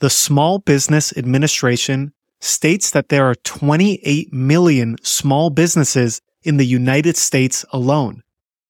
The 0.00 0.10
Small 0.10 0.60
Business 0.60 1.16
Administration 1.16 2.12
states 2.40 2.92
that 2.92 3.08
there 3.08 3.24
are 3.24 3.34
28 3.34 4.32
million 4.32 4.96
small 5.02 5.50
businesses 5.50 6.20
in 6.44 6.56
the 6.56 6.66
United 6.66 7.16
States 7.16 7.64
alone. 7.72 8.22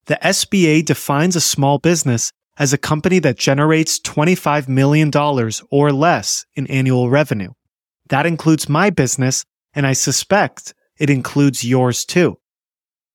The 0.06 0.18
SBA 0.22 0.86
defines 0.86 1.36
a 1.36 1.42
small 1.42 1.78
business 1.78 2.32
as 2.56 2.72
a 2.72 2.78
company 2.78 3.18
that 3.18 3.36
generates 3.36 4.00
$25 4.00 4.68
million 4.68 5.10
or 5.70 5.92
less 5.92 6.46
in 6.54 6.66
annual 6.68 7.10
revenue. 7.10 7.52
That 8.08 8.24
includes 8.24 8.70
my 8.70 8.88
business, 8.88 9.44
and 9.74 9.86
I 9.86 9.92
suspect 9.92 10.72
it 10.98 11.10
includes 11.10 11.62
yours 11.62 12.06
too. 12.06 12.38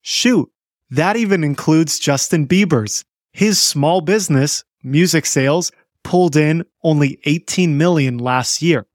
Shoot, 0.03 0.51
that 0.91 1.15
even 1.15 1.43
includes 1.43 1.97
Justin 1.97 2.47
Bieber's. 2.47 3.03
His 3.31 3.59
small 3.59 4.01
business, 4.01 4.63
music 4.83 5.25
sales, 5.25 5.71
pulled 6.03 6.35
in 6.35 6.65
only 6.83 7.19
18 7.25 7.77
million 7.77 8.17
last 8.17 8.61
year. 8.61 8.85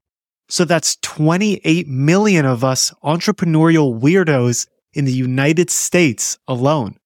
So 0.47 0.65
that's 0.65 0.95
28 0.97 1.87
million 1.87 2.45
of 2.45 2.63
us 2.63 2.91
entrepreneurial 3.03 3.99
weirdos 3.99 4.67
in 4.93 5.05
the 5.05 5.13
United 5.13 5.69
States 5.69 6.37
alone. 6.47 6.97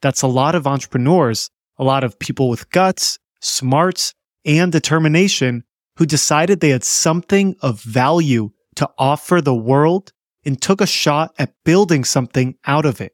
That's 0.00 0.22
a 0.22 0.26
lot 0.26 0.54
of 0.54 0.66
entrepreneurs, 0.66 1.50
a 1.76 1.84
lot 1.84 2.04
of 2.04 2.18
people 2.18 2.48
with 2.48 2.70
guts, 2.70 3.18
smarts, 3.40 4.14
and 4.44 4.72
determination 4.72 5.64
who 5.96 6.06
decided 6.06 6.60
they 6.60 6.70
had 6.70 6.84
something 6.84 7.56
of 7.60 7.80
value 7.82 8.50
to 8.76 8.88
offer 8.98 9.40
the 9.40 9.54
world 9.54 10.12
and 10.44 10.60
took 10.60 10.80
a 10.80 10.86
shot 10.86 11.34
at 11.38 11.54
building 11.64 12.04
something 12.04 12.56
out 12.66 12.86
of 12.86 13.00
it. 13.00 13.12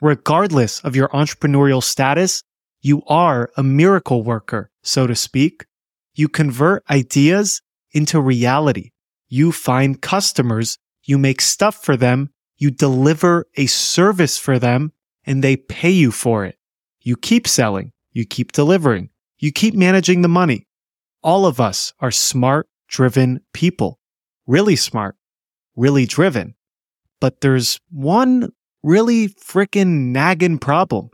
Regardless 0.00 0.80
of 0.80 0.96
your 0.96 1.08
entrepreneurial 1.08 1.82
status, 1.82 2.42
you 2.80 3.02
are 3.06 3.50
a 3.56 3.62
miracle 3.62 4.22
worker, 4.22 4.70
so 4.82 5.06
to 5.06 5.14
speak. 5.14 5.66
You 6.14 6.28
convert 6.28 6.84
ideas 6.90 7.62
into 7.92 8.20
reality. 8.20 8.92
You 9.28 9.52
find 9.52 10.00
customers, 10.00 10.78
you 11.02 11.18
make 11.18 11.40
stuff 11.40 11.82
for 11.82 11.96
them, 11.96 12.30
you 12.56 12.70
deliver 12.70 13.46
a 13.56 13.66
service 13.66 14.38
for 14.38 14.58
them, 14.58 14.92
and 15.24 15.42
they 15.42 15.56
pay 15.56 15.90
you 15.90 16.10
for 16.10 16.44
it. 16.44 16.58
You 17.00 17.16
keep 17.16 17.46
selling, 17.46 17.92
you 18.12 18.24
keep 18.24 18.52
delivering, 18.52 19.10
you 19.38 19.52
keep 19.52 19.74
managing 19.74 20.22
the 20.22 20.28
money. 20.28 20.66
All 21.22 21.44
of 21.44 21.60
us 21.60 21.92
are 22.00 22.10
smart, 22.10 22.68
driven 22.88 23.40
people. 23.52 23.98
Really 24.46 24.76
smart, 24.76 25.16
really 25.74 26.06
driven. 26.06 26.54
But 27.20 27.40
there's 27.40 27.80
one 27.90 28.52
really 28.82 29.28
frickin' 29.28 30.12
nagging 30.12 30.58
problem. 30.58 31.10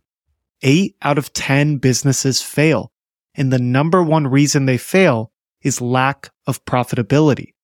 Eight 0.63 0.97
out 1.03 1.19
of 1.19 1.33
10 1.33 1.79
businesses 1.79 2.41
fail. 2.41 2.93
And 3.35 3.53
the 3.53 3.59
number 3.59 4.03
one 4.03 4.27
reason 4.27 4.67
they 4.67 4.79
fail 4.79 5.33
is 5.63 5.81
lack 5.81 6.31
of 6.47 6.65
profitability. 6.65 7.55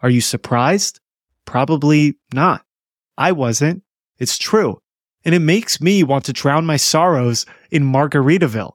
Are 0.00 0.10
you 0.10 0.20
surprised? 0.20 1.00
Probably 1.44 2.14
not. 2.32 2.64
I 3.16 3.32
wasn't. 3.32 3.82
It's 4.18 4.38
true. 4.38 4.80
And 5.24 5.34
it 5.34 5.40
makes 5.40 5.80
me 5.80 6.02
want 6.02 6.24
to 6.26 6.32
drown 6.32 6.66
my 6.66 6.76
sorrows 6.76 7.46
in 7.70 7.84
Margaritaville. 7.84 8.72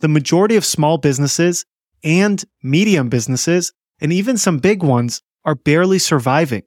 The 0.00 0.08
majority 0.08 0.56
of 0.56 0.64
small 0.64 0.98
businesses 0.98 1.64
and 2.02 2.44
medium 2.62 3.08
businesses, 3.08 3.72
and 4.00 4.12
even 4.12 4.36
some 4.36 4.58
big 4.58 4.82
ones, 4.82 5.22
are 5.44 5.54
barely 5.54 5.98
surviving. 5.98 6.64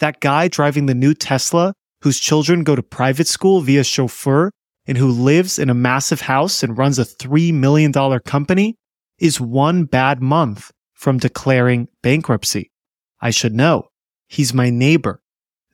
That 0.00 0.20
guy 0.20 0.48
driving 0.48 0.86
the 0.86 0.94
new 0.94 1.12
Tesla, 1.12 1.74
whose 2.02 2.18
children 2.18 2.64
go 2.64 2.74
to 2.74 2.82
private 2.82 3.26
school 3.26 3.60
via 3.60 3.84
chauffeur, 3.84 4.50
and 4.88 4.98
who 4.98 5.08
lives 5.08 5.58
in 5.58 5.70
a 5.70 5.74
massive 5.74 6.22
house 6.22 6.64
and 6.64 6.76
runs 6.76 6.98
a 6.98 7.04
$3 7.04 7.52
million 7.52 7.92
company, 8.20 8.76
is 9.18 9.40
one 9.40 9.84
bad 9.84 10.20
month 10.20 10.72
from 10.94 11.18
declaring 11.18 11.86
bankruptcy. 12.02 12.72
I 13.20 13.30
should 13.30 13.54
know. 13.54 13.90
He's 14.26 14.54
my 14.54 14.70
neighbor. 14.70 15.20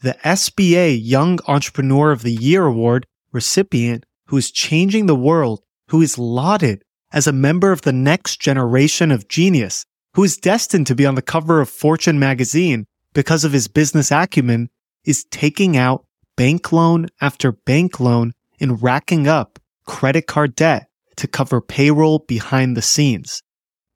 The 0.02 0.16
SBA 0.24 0.98
Young 1.02 1.38
Entrepreneur 1.46 2.10
of 2.10 2.22
the 2.22 2.32
Year 2.32 2.66
Award 2.66 3.06
recipient 3.32 4.04
who 4.26 4.36
is 4.36 4.50
changing 4.50 5.06
the 5.06 5.14
world, 5.14 5.62
who 5.88 6.02
is 6.02 6.18
lauded 6.18 6.82
as 7.12 7.26
a 7.26 7.32
member 7.32 7.72
of 7.72 7.82
the 7.82 7.92
next 7.92 8.40
generation 8.40 9.12
of 9.12 9.28
genius, 9.28 9.86
who 10.14 10.24
is 10.24 10.36
destined 10.36 10.86
to 10.86 10.94
be 10.94 11.06
on 11.06 11.14
the 11.14 11.22
cover 11.22 11.60
of 11.60 11.68
Fortune 11.68 12.18
magazine 12.18 12.86
because 13.12 13.44
of 13.44 13.52
his 13.52 13.68
business 13.68 14.10
acumen, 14.10 14.70
is 15.04 15.24
taking 15.30 15.76
out 15.76 16.04
bank 16.36 16.72
loan 16.72 17.06
after 17.20 17.52
bank 17.52 18.00
loan 18.00 18.32
and 18.64 18.82
racking 18.82 19.28
up 19.28 19.60
credit 19.86 20.26
card 20.26 20.56
debt 20.56 20.88
to 21.16 21.28
cover 21.28 21.60
payroll 21.60 22.24
behind 22.26 22.76
the 22.76 22.82
scenes. 22.82 23.42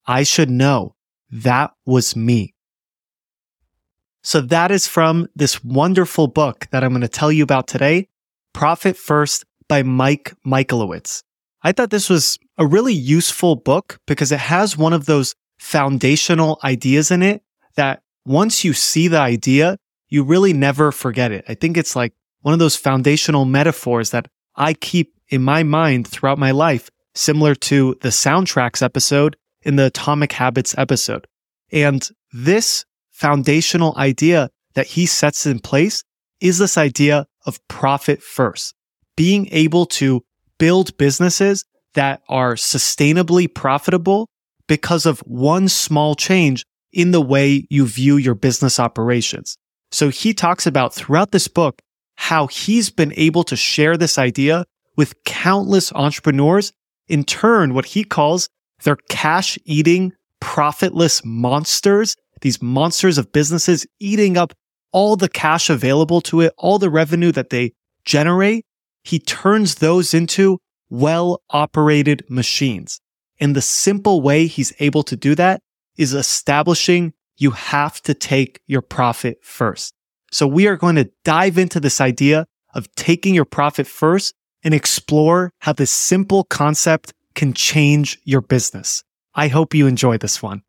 I 0.06 0.22
should 0.22 0.50
know 0.50 0.94
that 1.30 1.72
was 1.84 2.14
me. 2.14 2.54
So 4.22 4.40
that 4.42 4.70
is 4.70 4.86
from 4.86 5.26
this 5.34 5.64
wonderful 5.64 6.28
book 6.28 6.68
that 6.70 6.84
I'm 6.84 6.90
going 6.90 7.00
to 7.00 7.08
tell 7.08 7.32
you 7.32 7.42
about 7.42 7.66
today, 7.66 8.08
Profit 8.52 8.96
First 8.96 9.44
by 9.68 9.82
Mike 9.82 10.34
Michalowicz. 10.46 11.22
I 11.62 11.72
thought 11.72 11.90
this 11.90 12.10
was 12.10 12.38
a 12.58 12.66
really 12.66 12.94
useful 12.94 13.56
book 13.56 13.98
because 14.06 14.30
it 14.30 14.38
has 14.38 14.76
one 14.76 14.92
of 14.92 15.06
those 15.06 15.34
foundational 15.58 16.60
ideas 16.62 17.10
in 17.10 17.22
it 17.22 17.42
that 17.76 18.02
once 18.24 18.64
you 18.64 18.74
see 18.74 19.08
the 19.08 19.18
idea, 19.18 19.78
you 20.08 20.22
really 20.22 20.52
never 20.52 20.92
forget 20.92 21.32
it. 21.32 21.44
I 21.48 21.54
think 21.54 21.76
it's 21.76 21.96
like 21.96 22.12
one 22.42 22.52
of 22.52 22.60
those 22.60 22.76
foundational 22.76 23.44
metaphors 23.44 24.10
that 24.10 24.28
I 24.58 24.74
keep 24.74 25.14
in 25.28 25.42
my 25.42 25.62
mind 25.62 26.06
throughout 26.06 26.38
my 26.38 26.50
life, 26.50 26.90
similar 27.14 27.54
to 27.54 27.96
the 28.02 28.08
soundtracks 28.08 28.82
episode 28.82 29.36
in 29.62 29.76
the 29.76 29.86
Atomic 29.86 30.32
Habits 30.32 30.76
episode. 30.76 31.26
And 31.72 32.06
this 32.32 32.84
foundational 33.10 33.94
idea 33.96 34.50
that 34.74 34.86
he 34.86 35.06
sets 35.06 35.46
in 35.46 35.60
place 35.60 36.02
is 36.40 36.58
this 36.58 36.76
idea 36.76 37.26
of 37.46 37.66
profit 37.68 38.22
first, 38.22 38.74
being 39.16 39.48
able 39.52 39.86
to 39.86 40.24
build 40.58 40.96
businesses 40.98 41.64
that 41.94 42.20
are 42.28 42.54
sustainably 42.54 43.52
profitable 43.52 44.28
because 44.66 45.06
of 45.06 45.20
one 45.20 45.68
small 45.68 46.14
change 46.14 46.64
in 46.92 47.12
the 47.12 47.20
way 47.20 47.66
you 47.70 47.86
view 47.86 48.16
your 48.16 48.34
business 48.34 48.78
operations. 48.80 49.56
So 49.90 50.10
he 50.10 50.34
talks 50.34 50.66
about 50.66 50.94
throughout 50.94 51.30
this 51.30 51.48
book 51.48 51.80
how 52.20 52.46
he's 52.46 52.90
been 52.90 53.12
able 53.16 53.44
to 53.44 53.56
share 53.56 53.96
this 53.96 54.18
idea 54.18 54.64
with 54.96 55.14
countless 55.24 55.92
entrepreneurs. 55.92 56.72
In 57.06 57.24
turn, 57.24 57.72
what 57.72 57.86
he 57.86 58.04
calls 58.04 58.48
their 58.82 58.96
cash 59.08 59.58
eating, 59.64 60.12
profitless 60.40 61.24
monsters 61.24 62.14
these 62.40 62.62
monsters 62.62 63.18
of 63.18 63.32
businesses 63.32 63.86
eating 63.98 64.36
up 64.36 64.54
all 64.92 65.16
the 65.16 65.28
cash 65.28 65.68
available 65.68 66.20
to 66.22 66.40
it, 66.40 66.52
all 66.56 66.78
the 66.78 66.90
revenue 66.90 67.32
that 67.32 67.50
they 67.50 67.72
generate. 68.04 68.64
He 69.04 69.18
turns 69.18 69.76
those 69.76 70.14
into 70.14 70.58
well 70.90 71.42
operated 71.50 72.24
machines. 72.28 73.00
And 73.40 73.54
the 73.54 73.62
simple 73.62 74.20
way 74.20 74.46
he's 74.46 74.72
able 74.80 75.02
to 75.04 75.16
do 75.16 75.34
that 75.34 75.60
is 75.96 76.14
establishing 76.14 77.12
you 77.36 77.52
have 77.52 78.00
to 78.02 78.14
take 78.14 78.60
your 78.66 78.82
profit 78.82 79.38
first. 79.42 79.94
So 80.30 80.46
we 80.46 80.66
are 80.66 80.76
going 80.76 80.96
to 80.96 81.10
dive 81.24 81.58
into 81.58 81.80
this 81.80 82.00
idea 82.00 82.46
of 82.74 82.92
taking 82.94 83.34
your 83.34 83.44
profit 83.44 83.86
first 83.86 84.34
and 84.62 84.74
explore 84.74 85.52
how 85.60 85.72
this 85.72 85.90
simple 85.90 86.44
concept 86.44 87.14
can 87.34 87.52
change 87.54 88.18
your 88.24 88.40
business. 88.40 89.02
I 89.34 89.48
hope 89.48 89.74
you 89.74 89.86
enjoy 89.86 90.18
this 90.18 90.42
one. 90.42 90.62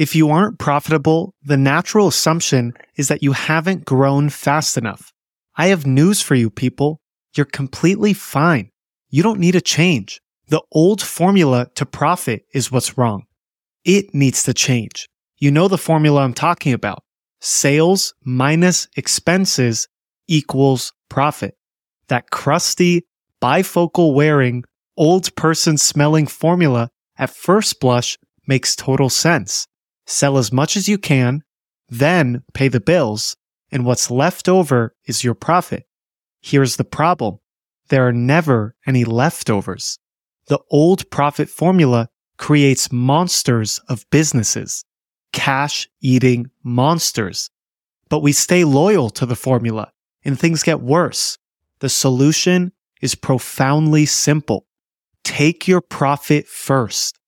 If 0.00 0.14
you 0.14 0.30
aren't 0.30 0.58
profitable, 0.58 1.34
the 1.42 1.58
natural 1.58 2.08
assumption 2.08 2.72
is 2.96 3.08
that 3.08 3.22
you 3.22 3.32
haven't 3.32 3.84
grown 3.84 4.30
fast 4.30 4.78
enough. 4.78 5.12
I 5.56 5.66
have 5.66 5.84
news 5.84 6.22
for 6.22 6.34
you 6.34 6.48
people. 6.48 7.02
You're 7.36 7.44
completely 7.44 8.14
fine. 8.14 8.70
You 9.10 9.22
don't 9.22 9.38
need 9.38 9.56
a 9.56 9.60
change. 9.60 10.22
The 10.48 10.62
old 10.72 11.02
formula 11.02 11.66
to 11.74 11.84
profit 11.84 12.46
is 12.54 12.72
what's 12.72 12.96
wrong. 12.96 13.24
It 13.84 14.14
needs 14.14 14.42
to 14.44 14.54
change. 14.54 15.06
You 15.36 15.50
know 15.50 15.68
the 15.68 15.76
formula 15.76 16.22
I'm 16.22 16.32
talking 16.32 16.72
about. 16.72 17.02
Sales 17.42 18.14
minus 18.24 18.88
expenses 18.96 19.86
equals 20.26 20.94
profit. 21.10 21.58
That 22.08 22.30
crusty, 22.30 23.02
bifocal 23.42 24.14
wearing, 24.14 24.64
old 24.96 25.36
person 25.36 25.76
smelling 25.76 26.26
formula 26.26 26.88
at 27.18 27.28
first 27.28 27.80
blush 27.80 28.16
makes 28.46 28.74
total 28.74 29.10
sense 29.10 29.66
sell 30.10 30.38
as 30.38 30.52
much 30.52 30.76
as 30.76 30.88
you 30.88 30.98
can, 30.98 31.42
then 31.88 32.42
pay 32.54 32.68
the 32.68 32.80
bills, 32.80 33.36
and 33.70 33.84
what's 33.84 34.10
left 34.10 34.48
over 34.48 34.94
is 35.06 35.24
your 35.24 35.34
profit. 35.34 35.86
Here's 36.40 36.76
the 36.76 36.84
problem. 36.84 37.38
There 37.88 38.06
are 38.06 38.12
never 38.12 38.74
any 38.86 39.04
leftovers. 39.04 39.98
The 40.46 40.60
old 40.70 41.10
profit 41.10 41.48
formula 41.48 42.08
creates 42.38 42.92
monsters 42.92 43.80
of 43.88 44.08
businesses, 44.10 44.84
cash 45.32 45.88
eating 46.00 46.50
monsters. 46.62 47.50
But 48.08 48.20
we 48.20 48.32
stay 48.32 48.64
loyal 48.64 49.10
to 49.10 49.26
the 49.26 49.36
formula 49.36 49.92
and 50.24 50.38
things 50.38 50.62
get 50.62 50.80
worse. 50.80 51.38
The 51.80 51.88
solution 51.88 52.72
is 53.00 53.14
profoundly 53.14 54.06
simple. 54.06 54.66
Take 55.22 55.68
your 55.68 55.80
profit 55.80 56.48
first. 56.48 57.18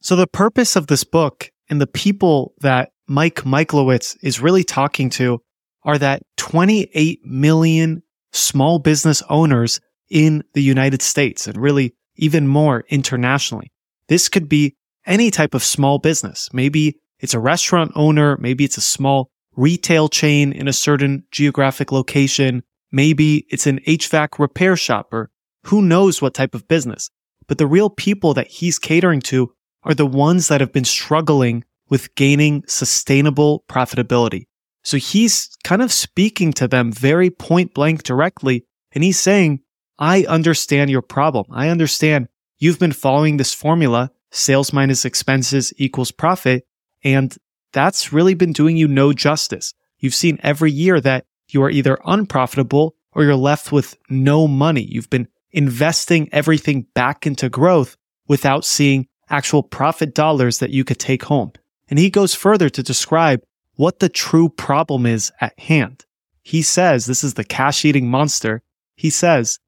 So 0.00 0.16
the 0.16 0.26
purpose 0.26 0.76
of 0.76 0.86
this 0.86 1.04
book 1.04 1.50
and 1.70 1.80
the 1.80 1.86
people 1.86 2.52
that 2.60 2.90
Mike 3.08 3.36
Michalowicz 3.36 4.16
is 4.22 4.40
really 4.40 4.64
talking 4.64 5.08
to 5.10 5.40
are 5.84 5.96
that 5.98 6.22
28 6.36 7.24
million 7.24 8.02
small 8.32 8.78
business 8.78 9.22
owners 9.30 9.80
in 10.10 10.42
the 10.54 10.62
United 10.62 11.00
States 11.00 11.46
and 11.46 11.56
really 11.56 11.94
even 12.16 12.46
more 12.46 12.84
internationally. 12.88 13.72
This 14.08 14.28
could 14.28 14.48
be 14.48 14.76
any 15.06 15.30
type 15.30 15.54
of 15.54 15.64
small 15.64 15.98
business. 15.98 16.50
Maybe 16.52 16.98
it's 17.20 17.34
a 17.34 17.38
restaurant 17.38 17.92
owner. 17.94 18.36
Maybe 18.38 18.64
it's 18.64 18.76
a 18.76 18.82
small 18.82 19.30
retail 19.56 20.08
chain 20.08 20.52
in 20.52 20.68
a 20.68 20.72
certain 20.72 21.24
geographic 21.30 21.92
location. 21.92 22.62
Maybe 22.92 23.46
it's 23.50 23.66
an 23.66 23.80
HVAC 23.86 24.38
repair 24.38 24.76
shop 24.76 25.12
or 25.12 25.30
who 25.64 25.82
knows 25.82 26.20
what 26.20 26.34
type 26.34 26.54
of 26.54 26.68
business. 26.68 27.10
But 27.46 27.58
the 27.58 27.66
real 27.66 27.90
people 27.90 28.34
that 28.34 28.48
he's 28.48 28.78
catering 28.78 29.20
to 29.22 29.52
are 29.82 29.94
the 29.94 30.06
ones 30.06 30.48
that 30.48 30.60
have 30.60 30.72
been 30.72 30.84
struggling 30.84 31.64
with 31.88 32.14
gaining 32.14 32.64
sustainable 32.66 33.64
profitability. 33.68 34.46
So 34.82 34.96
he's 34.96 35.50
kind 35.64 35.82
of 35.82 35.92
speaking 35.92 36.52
to 36.54 36.68
them 36.68 36.92
very 36.92 37.30
point 37.30 37.74
blank 37.74 38.02
directly. 38.02 38.64
And 38.92 39.04
he's 39.04 39.18
saying, 39.18 39.60
I 39.98 40.24
understand 40.24 40.90
your 40.90 41.02
problem. 41.02 41.46
I 41.50 41.68
understand 41.68 42.28
you've 42.58 42.78
been 42.78 42.92
following 42.92 43.36
this 43.36 43.52
formula, 43.52 44.10
sales 44.30 44.72
minus 44.72 45.04
expenses 45.04 45.72
equals 45.76 46.10
profit. 46.12 46.66
And 47.04 47.36
that's 47.72 48.12
really 48.12 48.34
been 48.34 48.52
doing 48.52 48.76
you 48.76 48.88
no 48.88 49.12
justice. 49.12 49.74
You've 49.98 50.14
seen 50.14 50.40
every 50.42 50.72
year 50.72 51.00
that 51.00 51.26
you 51.48 51.62
are 51.62 51.70
either 51.70 51.98
unprofitable 52.04 52.94
or 53.12 53.24
you're 53.24 53.36
left 53.36 53.72
with 53.72 53.96
no 54.08 54.48
money. 54.48 54.82
You've 54.82 55.10
been 55.10 55.28
investing 55.50 56.28
everything 56.32 56.86
back 56.94 57.26
into 57.26 57.48
growth 57.48 57.96
without 58.28 58.64
seeing 58.64 59.08
actual 59.30 59.62
profit 59.62 60.14
dollars 60.14 60.58
that 60.58 60.70
you 60.70 60.84
could 60.84 60.98
take 60.98 61.24
home. 61.24 61.52
And 61.88 61.98
he 61.98 62.10
goes 62.10 62.34
further 62.34 62.68
to 62.70 62.82
describe 62.82 63.42
what 63.76 63.98
the 63.98 64.08
true 64.08 64.48
problem 64.48 65.06
is 65.06 65.32
at 65.40 65.58
hand. 65.58 66.04
He 66.42 66.62
says, 66.62 67.06
this 67.06 67.24
is 67.24 67.34
the 67.34 67.44
cash 67.44 67.84
eating 67.84 68.08
monster. 68.08 68.62
He 68.96 69.10
says, 69.10 69.58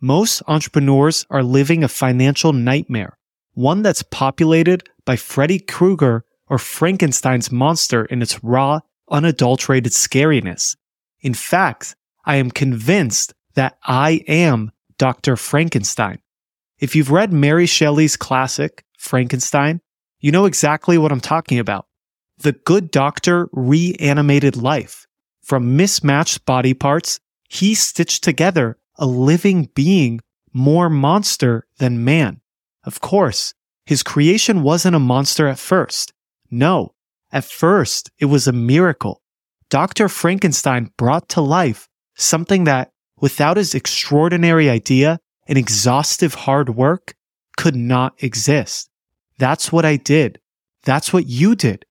most 0.00 0.42
entrepreneurs 0.48 1.26
are 1.30 1.42
living 1.42 1.84
a 1.84 1.88
financial 1.88 2.52
nightmare, 2.52 3.18
one 3.54 3.82
that's 3.82 4.02
populated 4.02 4.88
by 5.04 5.16
Freddy 5.16 5.60
Krueger 5.60 6.24
or 6.48 6.58
Frankenstein's 6.58 7.52
monster 7.52 8.04
in 8.06 8.20
its 8.20 8.42
raw, 8.42 8.80
unadulterated 9.10 9.92
scariness. 9.92 10.76
In 11.20 11.34
fact, 11.34 11.94
I 12.24 12.36
am 12.36 12.50
convinced 12.50 13.32
that 13.54 13.78
I 13.84 14.24
am 14.26 14.72
Dr. 14.98 15.36
Frankenstein. 15.36 16.18
If 16.78 16.96
you've 16.96 17.10
read 17.10 17.32
Mary 17.32 17.66
Shelley's 17.66 18.16
classic, 18.16 18.84
Frankenstein, 19.02 19.80
you 20.20 20.30
know 20.30 20.44
exactly 20.44 20.96
what 20.96 21.10
I'm 21.10 21.20
talking 21.20 21.58
about. 21.58 21.86
The 22.38 22.52
good 22.52 22.90
doctor 22.90 23.48
reanimated 23.52 24.56
life. 24.56 25.06
From 25.42 25.76
mismatched 25.76 26.46
body 26.46 26.72
parts, 26.72 27.18
he 27.48 27.74
stitched 27.74 28.22
together 28.22 28.78
a 28.96 29.06
living 29.06 29.68
being 29.74 30.20
more 30.52 30.88
monster 30.88 31.66
than 31.78 32.04
man. 32.04 32.40
Of 32.84 33.00
course, 33.00 33.54
his 33.86 34.04
creation 34.04 34.62
wasn't 34.62 34.96
a 34.96 35.00
monster 35.00 35.48
at 35.48 35.58
first. 35.58 36.12
No, 36.50 36.94
at 37.32 37.44
first 37.44 38.10
it 38.18 38.26
was 38.26 38.46
a 38.46 38.52
miracle. 38.52 39.20
Dr. 39.68 40.08
Frankenstein 40.08 40.92
brought 40.96 41.28
to 41.30 41.40
life 41.40 41.88
something 42.14 42.64
that, 42.64 42.92
without 43.20 43.56
his 43.56 43.74
extraordinary 43.74 44.70
idea 44.70 45.18
and 45.48 45.58
exhaustive 45.58 46.34
hard 46.34 46.70
work, 46.70 47.14
could 47.56 47.74
not 47.76 48.22
exist. 48.22 48.88
That's 49.42 49.72
what 49.72 49.84
I 49.84 49.96
did. 49.96 50.38
That's 50.84 51.12
what 51.12 51.26
you 51.26 51.56
did. 51.56 51.84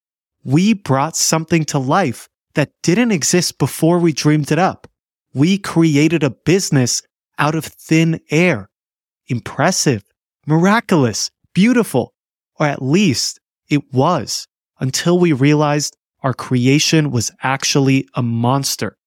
We 0.46 0.74
brought 0.74 1.18
something 1.18 1.66
to 1.66 1.80
life 1.80 2.30
that 2.54 2.72
didn't 2.82 3.12
exist 3.12 3.58
before 3.58 4.00
we 4.00 4.14
dreamed 4.14 4.54
it 4.54 4.58
up. 4.58 4.88
We 5.34 5.58
created 5.58 6.24
a 6.24 6.30
business 6.30 7.02
out 7.38 7.54
of 7.54 7.66
thin 7.66 8.22
air. 8.32 8.70
Impressive, 9.28 10.06
miraculous, 10.48 11.30
beautiful, 11.54 12.14
or 12.58 12.68
at 12.68 12.82
least 12.82 13.42
it 13.68 13.94
was 13.94 14.48
until 14.80 15.20
we 15.20 15.34
realized 15.34 15.98
our 16.24 16.34
creation 16.34 17.12
was 17.12 17.34
actually 17.44 18.08
a 18.14 18.24
monster. 18.24 18.98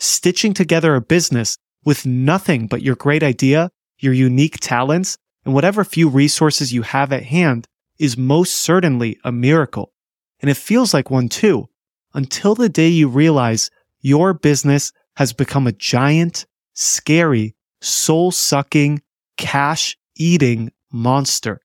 Stitching 0.00 0.54
together 0.54 0.96
a 0.96 1.00
business 1.00 1.56
with 1.84 2.04
nothing 2.04 2.66
but 2.66 2.82
your 2.82 2.96
great 2.96 3.22
idea, 3.22 3.70
your 4.00 4.12
unique 4.12 4.58
talents, 4.58 5.16
and 5.44 5.54
whatever 5.54 5.84
few 5.84 6.08
resources 6.08 6.72
you 6.72 6.82
have 6.82 7.12
at 7.12 7.22
hand 7.22 7.68
is 8.02 8.18
most 8.18 8.54
certainly 8.54 9.16
a 9.22 9.30
miracle. 9.30 9.92
And 10.40 10.50
it 10.50 10.56
feels 10.56 10.92
like 10.92 11.08
one 11.08 11.28
too, 11.28 11.68
until 12.14 12.56
the 12.56 12.68
day 12.68 12.88
you 12.88 13.06
realize 13.06 13.70
your 14.00 14.34
business 14.34 14.92
has 15.14 15.32
become 15.32 15.68
a 15.68 15.72
giant, 15.72 16.44
scary, 16.74 17.54
soul 17.80 18.32
sucking, 18.32 19.02
cash 19.36 19.96
eating 20.16 20.72
monster. 20.90 21.60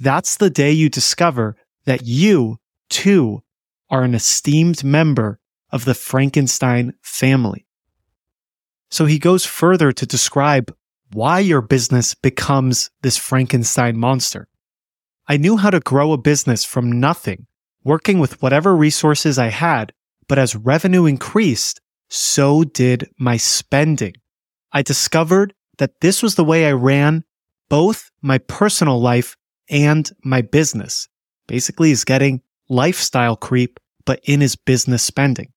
That's 0.00 0.36
the 0.36 0.50
day 0.50 0.72
you 0.72 0.88
discover 0.88 1.54
that 1.84 2.04
you, 2.04 2.58
too, 2.90 3.44
are 3.88 4.02
an 4.02 4.16
esteemed 4.16 4.82
member 4.82 5.38
of 5.70 5.84
the 5.84 5.94
Frankenstein 5.94 6.94
family. 7.02 7.66
So 8.90 9.06
he 9.06 9.20
goes 9.20 9.44
further 9.44 9.92
to 9.92 10.06
describe 10.06 10.74
why 11.12 11.38
your 11.38 11.60
business 11.60 12.16
becomes 12.16 12.90
this 13.02 13.16
Frankenstein 13.16 13.96
monster. 13.96 14.48
I 15.30 15.36
knew 15.36 15.58
how 15.58 15.68
to 15.68 15.80
grow 15.80 16.12
a 16.12 16.18
business 16.18 16.64
from 16.64 17.00
nothing, 17.00 17.46
working 17.84 18.18
with 18.18 18.40
whatever 18.40 18.74
resources 18.74 19.38
I 19.38 19.48
had, 19.48 19.92
but 20.26 20.38
as 20.38 20.56
revenue 20.56 21.04
increased, 21.04 21.82
so 22.08 22.64
did 22.64 23.10
my 23.18 23.36
spending. 23.36 24.14
I 24.72 24.80
discovered 24.80 25.52
that 25.76 26.00
this 26.00 26.22
was 26.22 26.36
the 26.36 26.44
way 26.44 26.66
I 26.66 26.72
ran 26.72 27.24
both 27.68 28.10
my 28.22 28.38
personal 28.38 29.00
life 29.00 29.36
and 29.68 30.10
my 30.24 30.40
business. 30.40 31.08
Basically, 31.46 31.90
is 31.90 32.04
getting 32.04 32.40
lifestyle 32.70 33.36
creep, 33.36 33.78
but 34.06 34.20
in 34.24 34.40
his 34.40 34.56
business 34.56 35.02
spending. 35.02 35.52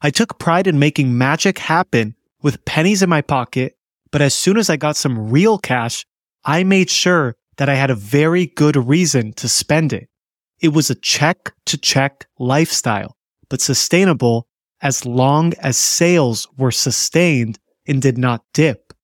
I 0.00 0.08
took 0.08 0.38
pride 0.38 0.66
in 0.66 0.78
making 0.78 1.16
magic 1.18 1.58
happen 1.58 2.14
with 2.40 2.64
pennies 2.64 3.02
in 3.02 3.10
my 3.10 3.20
pocket, 3.20 3.76
but 4.10 4.22
as 4.22 4.32
soon 4.32 4.56
as 4.56 4.70
I 4.70 4.78
got 4.78 4.96
some 4.96 5.30
real 5.30 5.58
cash, 5.58 6.06
I 6.42 6.64
made 6.64 6.88
sure 6.88 7.36
that 7.60 7.68
I 7.68 7.74
had 7.74 7.90
a 7.90 7.94
very 7.94 8.46
good 8.46 8.74
reason 8.74 9.34
to 9.34 9.46
spend 9.46 9.92
it. 9.92 10.08
It 10.62 10.68
was 10.68 10.88
a 10.88 10.94
check 10.94 11.52
to 11.66 11.76
check 11.76 12.26
lifestyle, 12.38 13.18
but 13.50 13.60
sustainable 13.60 14.48
as 14.80 15.04
long 15.04 15.52
as 15.60 15.76
sales 15.76 16.48
were 16.56 16.70
sustained 16.70 17.58
and 17.86 18.00
did 18.00 18.16
not 18.16 18.46
dip. 18.54 18.94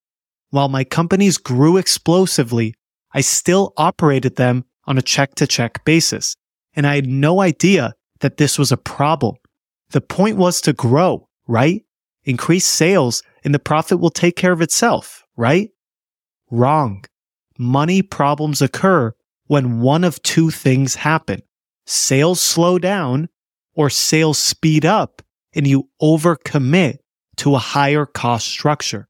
While 0.48 0.70
my 0.70 0.84
companies 0.84 1.36
grew 1.36 1.76
explosively, 1.76 2.72
I 3.12 3.20
still 3.20 3.74
operated 3.76 4.36
them 4.36 4.64
on 4.86 4.96
a 4.96 5.02
check 5.02 5.34
to 5.34 5.46
check 5.46 5.84
basis. 5.84 6.34
And 6.74 6.86
I 6.86 6.94
had 6.94 7.06
no 7.06 7.42
idea 7.42 7.92
that 8.20 8.38
this 8.38 8.58
was 8.58 8.72
a 8.72 8.78
problem. 8.78 9.34
The 9.90 10.00
point 10.00 10.38
was 10.38 10.62
to 10.62 10.72
grow, 10.72 11.28
right? 11.46 11.84
Increase 12.24 12.64
sales 12.64 13.22
and 13.44 13.54
the 13.54 13.58
profit 13.58 14.00
will 14.00 14.08
take 14.08 14.34
care 14.34 14.52
of 14.52 14.62
itself, 14.62 15.24
right? 15.36 15.68
Wrong 16.50 17.04
money 17.58 18.02
problems 18.02 18.62
occur 18.62 19.12
when 19.46 19.80
one 19.80 20.04
of 20.04 20.22
two 20.22 20.50
things 20.50 20.96
happen. 20.96 21.42
Sales 21.86 22.40
slow 22.40 22.78
down 22.78 23.28
or 23.74 23.90
sales 23.90 24.38
speed 24.38 24.84
up 24.84 25.22
and 25.54 25.66
you 25.66 25.88
overcommit 26.02 26.98
to 27.36 27.54
a 27.54 27.58
higher 27.58 28.06
cost 28.06 28.46
structure. 28.46 29.08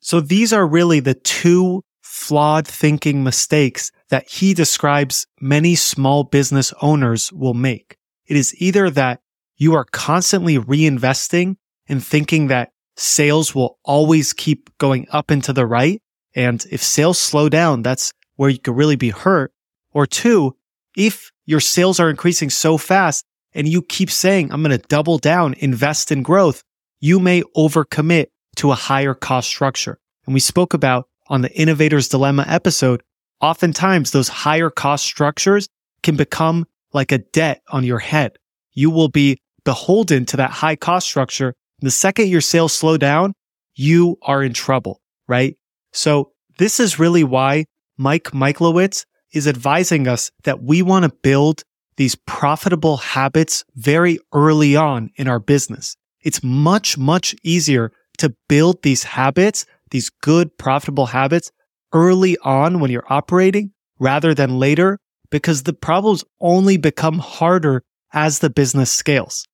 So 0.00 0.20
these 0.20 0.52
are 0.52 0.66
really 0.66 1.00
the 1.00 1.14
two 1.14 1.84
flawed 2.02 2.66
thinking 2.66 3.22
mistakes 3.22 3.92
that 4.10 4.28
he 4.28 4.52
describes 4.52 5.26
many 5.40 5.74
small 5.74 6.24
business 6.24 6.74
owners 6.82 7.32
will 7.32 7.54
make. 7.54 7.96
It 8.26 8.36
is 8.36 8.54
either 8.60 8.90
that 8.90 9.20
you 9.56 9.74
are 9.74 9.86
constantly 9.92 10.58
reinvesting 10.58 11.56
and 11.88 12.04
thinking 12.04 12.48
that 12.48 12.72
sales 12.96 13.54
will 13.54 13.78
always 13.84 14.32
keep 14.32 14.76
going 14.78 15.06
up 15.10 15.30
and 15.30 15.42
to 15.44 15.52
the 15.52 15.66
right 15.66 16.02
and 16.34 16.64
if 16.70 16.82
sales 16.82 17.18
slow 17.18 17.48
down, 17.48 17.82
that's 17.82 18.12
where 18.36 18.50
you 18.50 18.58
could 18.58 18.76
really 18.76 18.96
be 18.96 19.10
hurt. 19.10 19.52
Or 19.92 20.06
two, 20.06 20.56
if 20.96 21.30
your 21.44 21.60
sales 21.60 22.00
are 22.00 22.10
increasing 22.10 22.50
so 22.50 22.78
fast 22.78 23.24
and 23.54 23.68
you 23.68 23.82
keep 23.82 24.10
saying, 24.10 24.52
I'm 24.52 24.62
going 24.62 24.78
to 24.78 24.86
double 24.88 25.18
down, 25.18 25.54
invest 25.58 26.10
in 26.10 26.22
growth, 26.22 26.62
you 27.00 27.18
may 27.18 27.42
overcommit 27.56 28.28
to 28.56 28.72
a 28.72 28.76
higher 28.76 29.14
cost 29.14 29.48
structure. 29.48 29.98
And 30.26 30.34
we 30.34 30.40
spoke 30.40 30.74
about 30.74 31.08
on 31.28 31.42
the 31.42 31.60
Innovator's 31.60 32.08
Dilemma 32.08 32.44
episode 32.48 33.02
oftentimes 33.40 34.12
those 34.12 34.28
higher 34.28 34.70
cost 34.70 35.04
structures 35.04 35.68
can 36.02 36.16
become 36.16 36.66
like 36.92 37.12
a 37.12 37.18
debt 37.18 37.62
on 37.68 37.84
your 37.84 37.98
head. 37.98 38.38
You 38.72 38.90
will 38.90 39.08
be 39.08 39.38
beholden 39.64 40.24
to 40.26 40.36
that 40.38 40.50
high 40.50 40.76
cost 40.76 41.06
structure. 41.06 41.54
The 41.80 41.90
second 41.90 42.28
your 42.28 42.40
sales 42.40 42.72
slow 42.72 42.96
down, 42.96 43.34
you 43.74 44.18
are 44.22 44.42
in 44.42 44.52
trouble, 44.52 45.00
right? 45.26 45.56
So 45.92 46.32
this 46.58 46.80
is 46.80 46.98
really 46.98 47.24
why 47.24 47.66
Mike 47.96 48.30
Michalowicz 48.32 49.04
is 49.32 49.46
advising 49.46 50.08
us 50.08 50.30
that 50.44 50.62
we 50.62 50.82
want 50.82 51.04
to 51.04 51.16
build 51.22 51.62
these 51.96 52.14
profitable 52.14 52.96
habits 52.96 53.64
very 53.74 54.18
early 54.32 54.76
on 54.76 55.10
in 55.16 55.28
our 55.28 55.38
business. 55.38 55.96
It's 56.22 56.42
much, 56.42 56.96
much 56.96 57.34
easier 57.42 57.92
to 58.18 58.34
build 58.48 58.82
these 58.82 59.04
habits, 59.04 59.66
these 59.90 60.10
good 60.10 60.56
profitable 60.56 61.06
habits 61.06 61.50
early 61.92 62.36
on 62.38 62.80
when 62.80 62.90
you're 62.90 63.12
operating 63.12 63.72
rather 63.98 64.34
than 64.34 64.58
later 64.58 64.98
because 65.30 65.62
the 65.62 65.72
problems 65.72 66.24
only 66.40 66.76
become 66.76 67.18
harder 67.18 67.82
as 68.12 68.38
the 68.38 68.50
business 68.50 68.90
scales. 68.90 69.46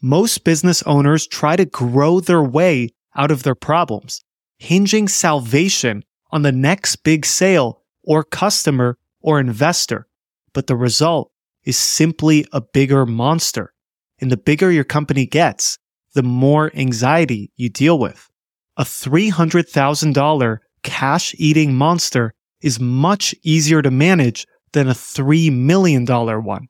Most 0.00 0.44
business 0.44 0.82
owners 0.82 1.26
try 1.26 1.56
to 1.56 1.64
grow 1.64 2.20
their 2.20 2.42
way 2.42 2.90
out 3.16 3.30
of 3.30 3.42
their 3.42 3.54
problems, 3.54 4.22
hinging 4.64 5.08
salvation 5.08 6.02
on 6.30 6.42
the 6.42 6.52
next 6.52 6.96
big 7.04 7.26
sale 7.26 7.82
or 8.02 8.24
customer 8.24 8.98
or 9.20 9.38
investor. 9.38 10.06
But 10.52 10.66
the 10.66 10.76
result 10.76 11.30
is 11.64 11.76
simply 11.76 12.46
a 12.52 12.60
bigger 12.60 13.04
monster. 13.04 13.72
And 14.20 14.30
the 14.30 14.36
bigger 14.36 14.70
your 14.70 14.84
company 14.84 15.26
gets, 15.26 15.78
the 16.14 16.22
more 16.22 16.70
anxiety 16.74 17.52
you 17.56 17.68
deal 17.68 17.98
with. 17.98 18.30
A 18.76 18.84
$300,000 18.84 20.58
cash 20.82 21.34
eating 21.38 21.74
monster 21.74 22.32
is 22.60 22.80
much 22.80 23.34
easier 23.42 23.82
to 23.82 23.90
manage 23.90 24.46
than 24.72 24.88
a 24.88 24.92
$3 24.92 25.52
million 25.52 26.06
one. 26.06 26.68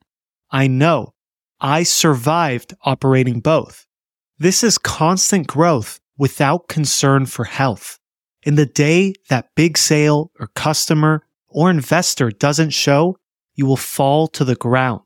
I 0.51 0.67
know. 0.67 1.13
I 1.61 1.83
survived 1.83 2.73
operating 2.83 3.39
both. 3.39 3.85
This 4.37 4.63
is 4.63 4.77
constant 4.77 5.47
growth 5.47 5.99
without 6.17 6.67
concern 6.67 7.25
for 7.25 7.45
health. 7.45 7.99
In 8.43 8.55
the 8.55 8.65
day 8.65 9.13
that 9.29 9.49
big 9.55 9.77
sale 9.77 10.31
or 10.39 10.47
customer 10.47 11.23
or 11.47 11.69
investor 11.69 12.29
doesn't 12.29 12.71
show, 12.71 13.17
you 13.55 13.65
will 13.65 13.77
fall 13.77 14.27
to 14.27 14.43
the 14.43 14.55
ground. 14.55 15.01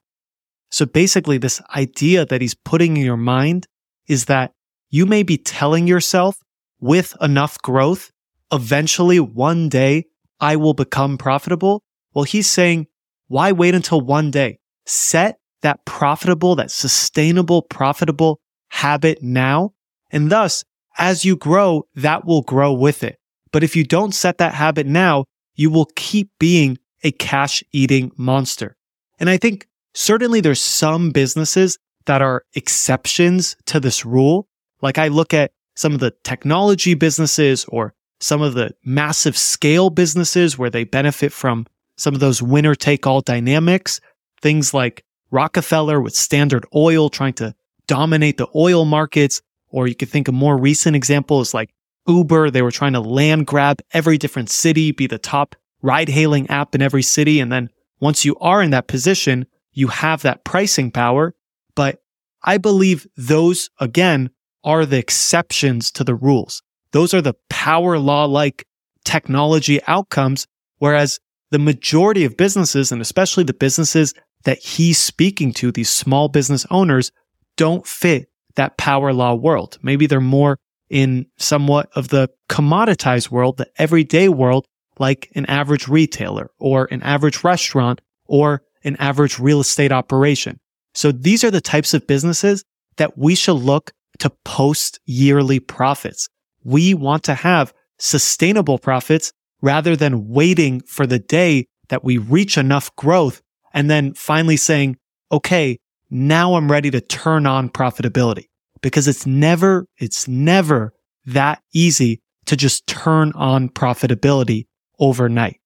So 0.71 0.85
basically, 0.85 1.37
this 1.37 1.61
idea 1.75 2.25
that 2.25 2.41
he's 2.41 2.53
putting 2.53 2.97
in 2.97 3.05
your 3.05 3.17
mind 3.17 3.67
is 4.07 4.25
that 4.25 4.53
you 4.89 5.05
may 5.05 5.23
be 5.23 5.37
telling 5.37 5.87
yourself 5.87 6.37
with 6.79 7.15
enough 7.21 7.57
growth, 7.61 8.11
eventually 8.51 9.19
one 9.19 9.69
day 9.69 10.05
I 10.39 10.55
will 10.55 10.73
become 10.73 11.17
profitable. 11.17 11.83
Well, 12.13 12.23
he's 12.23 12.49
saying, 12.49 12.87
why 13.27 13.51
wait 13.51 13.75
until 13.75 14.01
one 14.01 14.31
day? 14.31 14.59
Set 14.85 15.39
that 15.61 15.85
profitable, 15.85 16.55
that 16.55 16.71
sustainable, 16.71 17.61
profitable 17.61 18.39
habit 18.69 19.21
now. 19.21 19.73
And 20.11 20.31
thus, 20.31 20.63
as 20.99 21.25
you 21.25 21.35
grow, 21.35 21.87
that 21.95 22.25
will 22.25 22.43
grow 22.43 22.73
with 22.73 23.03
it. 23.03 23.17
But 23.51 23.63
if 23.63 23.75
you 23.75 23.83
don't 23.83 24.13
set 24.13 24.37
that 24.37 24.53
habit 24.53 24.85
now, 24.85 25.25
you 25.55 25.71
will 25.71 25.87
keep 25.95 26.29
being 26.39 26.77
a 27.03 27.11
cash 27.11 27.63
eating 27.71 28.11
monster. 28.17 28.75
And 29.19 29.29
I 29.29 29.37
think 29.37 29.67
certainly 29.93 30.41
there's 30.41 30.61
some 30.61 31.11
businesses 31.11 31.77
that 32.05 32.21
are 32.21 32.43
exceptions 32.53 33.55
to 33.65 33.79
this 33.79 34.05
rule. 34.05 34.47
Like 34.81 34.97
I 34.97 35.07
look 35.07 35.33
at 35.33 35.51
some 35.75 35.93
of 35.93 35.99
the 35.99 36.13
technology 36.23 36.93
businesses 36.93 37.65
or 37.65 37.93
some 38.19 38.41
of 38.41 38.53
the 38.53 38.71
massive 38.83 39.37
scale 39.37 39.89
businesses 39.89 40.57
where 40.57 40.69
they 40.69 40.83
benefit 40.83 41.31
from 41.31 41.65
some 41.97 42.13
of 42.13 42.19
those 42.19 42.41
winner 42.41 42.75
take 42.75 43.05
all 43.07 43.21
dynamics. 43.21 43.99
Things 44.41 44.73
like 44.73 45.03
Rockefeller 45.31 46.01
with 46.01 46.15
Standard 46.15 46.65
Oil 46.75 47.09
trying 47.09 47.33
to 47.33 47.53
dominate 47.87 48.37
the 48.37 48.47
oil 48.55 48.85
markets. 48.85 49.41
Or 49.69 49.87
you 49.87 49.95
could 49.95 50.09
think 50.09 50.27
a 50.27 50.31
more 50.31 50.57
recent 50.57 50.95
example 50.95 51.41
is 51.41 51.53
like 51.53 51.73
Uber. 52.07 52.49
They 52.49 52.61
were 52.61 52.71
trying 52.71 52.93
to 52.93 52.99
land 52.99 53.47
grab 53.47 53.81
every 53.93 54.17
different 54.17 54.49
city, 54.49 54.91
be 54.91 55.07
the 55.07 55.17
top 55.17 55.55
ride 55.81 56.09
hailing 56.09 56.49
app 56.49 56.75
in 56.75 56.81
every 56.81 57.03
city. 57.03 57.39
And 57.39 57.51
then 57.51 57.69
once 57.99 58.25
you 58.25 58.35
are 58.37 58.61
in 58.61 58.71
that 58.71 58.87
position, 58.87 59.45
you 59.73 59.87
have 59.87 60.21
that 60.23 60.43
pricing 60.43 60.91
power. 60.91 61.35
But 61.75 62.01
I 62.43 62.57
believe 62.57 63.07
those 63.15 63.69
again 63.79 64.31
are 64.63 64.85
the 64.85 64.97
exceptions 64.97 65.91
to 65.91 66.03
the 66.03 66.15
rules. 66.15 66.61
Those 66.91 67.13
are 67.13 67.21
the 67.21 67.35
power 67.49 67.97
law 67.99 68.25
like 68.25 68.65
technology 69.05 69.81
outcomes. 69.87 70.47
Whereas 70.77 71.19
the 71.51 71.59
majority 71.59 72.25
of 72.25 72.37
businesses 72.37 72.91
and 72.91 73.01
especially 73.01 73.43
the 73.43 73.53
businesses 73.53 74.13
that 74.43 74.59
he's 74.59 74.99
speaking 74.99 75.51
to, 75.53 75.71
these 75.71 75.91
small 75.91 76.29
business 76.29 76.65
owners 76.71 77.11
don't 77.57 77.85
fit 77.85 78.28
that 78.59 78.75
power 78.75 79.13
law 79.13 79.33
world. 79.33 79.79
Maybe 79.81 80.05
they're 80.05 80.19
more 80.19 80.59
in 80.89 81.25
somewhat 81.37 81.89
of 81.95 82.09
the 82.09 82.29
commoditized 82.49 83.31
world, 83.31 83.55
the 83.55 83.69
everyday 83.77 84.27
world, 84.27 84.65
like 84.99 85.31
an 85.33 85.45
average 85.45 85.87
retailer 85.87 86.51
or 86.59 86.89
an 86.91 87.01
average 87.01 87.41
restaurant 87.41 88.01
or 88.25 88.61
an 88.83 88.97
average 88.97 89.39
real 89.39 89.61
estate 89.61 89.93
operation. 89.93 90.59
So 90.93 91.13
these 91.13 91.45
are 91.45 91.51
the 91.51 91.61
types 91.61 91.93
of 91.93 92.05
businesses 92.05 92.65
that 92.97 93.17
we 93.17 93.33
should 93.33 93.53
look 93.53 93.91
to 94.19 94.29
post 94.43 94.99
yearly 95.05 95.61
profits. 95.61 96.27
We 96.65 96.93
want 96.93 97.23
to 97.23 97.35
have 97.35 97.73
sustainable 97.97 98.77
profits 98.77 99.31
rather 99.61 99.95
than 99.95 100.27
waiting 100.27 100.81
for 100.81 101.07
the 101.07 101.19
day 101.19 101.65
that 101.87 102.03
we 102.03 102.17
reach 102.17 102.57
enough 102.57 102.93
growth 102.97 103.41
and 103.73 103.89
then 103.89 104.15
finally 104.15 104.57
saying, 104.57 104.97
okay, 105.31 105.77
now 106.09 106.55
I'm 106.55 106.69
ready 106.69 106.91
to 106.91 106.99
turn 106.99 107.45
on 107.45 107.69
profitability 107.69 108.48
because 108.81 109.07
it's 109.07 109.25
never, 109.25 109.85
it's 109.97 110.27
never 110.27 110.93
that 111.25 111.61
easy 111.73 112.21
to 112.45 112.55
just 112.55 112.87
turn 112.87 113.31
on 113.35 113.69
profitability 113.69 114.65
overnight. 114.99 115.59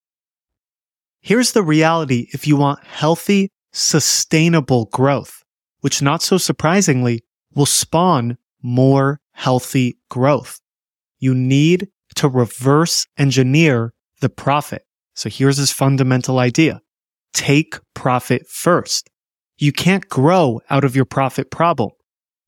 Here's 1.22 1.53
the 1.53 1.63
reality 1.63 2.27
if 2.34 2.48
you 2.48 2.58
want 2.58 2.84
healthy, 2.84 3.50
sustainable 3.72 4.86
growth, 4.86 5.43
which 5.79 6.01
not 6.01 6.22
so 6.22 6.38
surprisingly 6.38 7.24
will 7.55 7.65
spawn 7.65 8.38
more 8.62 9.20
healthy 9.32 9.98
growth. 10.10 10.60
You 11.20 11.34
need 11.34 11.88
to 12.15 12.27
reverse 12.27 13.08
engineer 13.17 13.93
the 14.20 14.29
profit. 14.29 14.84
So 15.15 15.29
here's 15.29 15.58
his 15.58 15.72
fundamental 15.72 16.39
idea. 16.39 16.82
Take 17.34 17.79
profit 17.93 18.48
first. 18.50 19.10
You 19.58 19.72
can't 19.72 20.10
grow 20.10 20.62
out 20.70 20.84
of 20.84 20.96
your 20.96 21.05
profit 21.05 21.51
problem. 21.51 21.91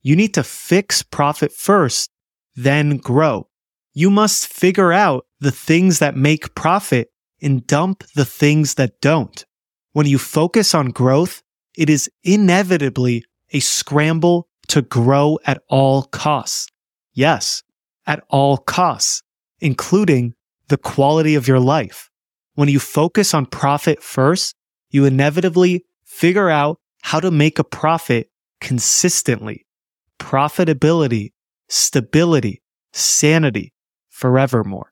You 0.06 0.16
need 0.16 0.36
to 0.36 0.44
fix 0.44 1.02
profit 1.02 1.52
first, 1.52 2.12
then 2.56 2.98
grow. 2.98 3.48
You 3.92 4.12
must 4.12 4.46
figure 4.46 4.94
out 4.94 5.26
the 5.40 5.52
things 5.52 5.98
that 5.98 6.16
make 6.16 6.54
profit 6.54 7.10
and 7.42 7.66
dump 7.66 8.04
the 8.16 8.24
things 8.24 8.76
that 8.76 9.02
don't. 9.02 9.44
When 9.94 10.06
you 10.06 10.20
focus 10.20 10.76
on 10.76 10.92
growth, 10.92 11.42
it 11.76 11.90
is 11.90 12.08
inevitably 12.24 13.26
a 13.52 13.60
scramble 13.62 14.48
to 14.68 14.84
grow 14.84 15.40
at 15.48 15.64
all 15.70 16.04
costs. 16.04 16.68
Yes, 17.16 17.64
at 18.06 18.24
all 18.30 18.58
costs, 18.58 19.24
including 19.60 20.36
the 20.68 20.78
quality 20.78 21.34
of 21.34 21.48
your 21.48 21.60
life. 21.60 22.12
When 22.54 22.70
you 22.70 22.80
focus 22.80 23.34
on 23.34 23.48
profit 23.48 24.04
first, 24.04 24.54
you 24.92 25.06
inevitably 25.06 25.84
figure 26.04 26.52
out 26.52 26.78
how 27.02 27.20
to 27.20 27.32
make 27.32 27.58
a 27.58 27.64
profit 27.64 28.30
consistently 28.62 29.64
profitability, 30.19 31.34
stability, 31.67 32.62
sanity 32.93 33.74
forevermore. 34.10 34.91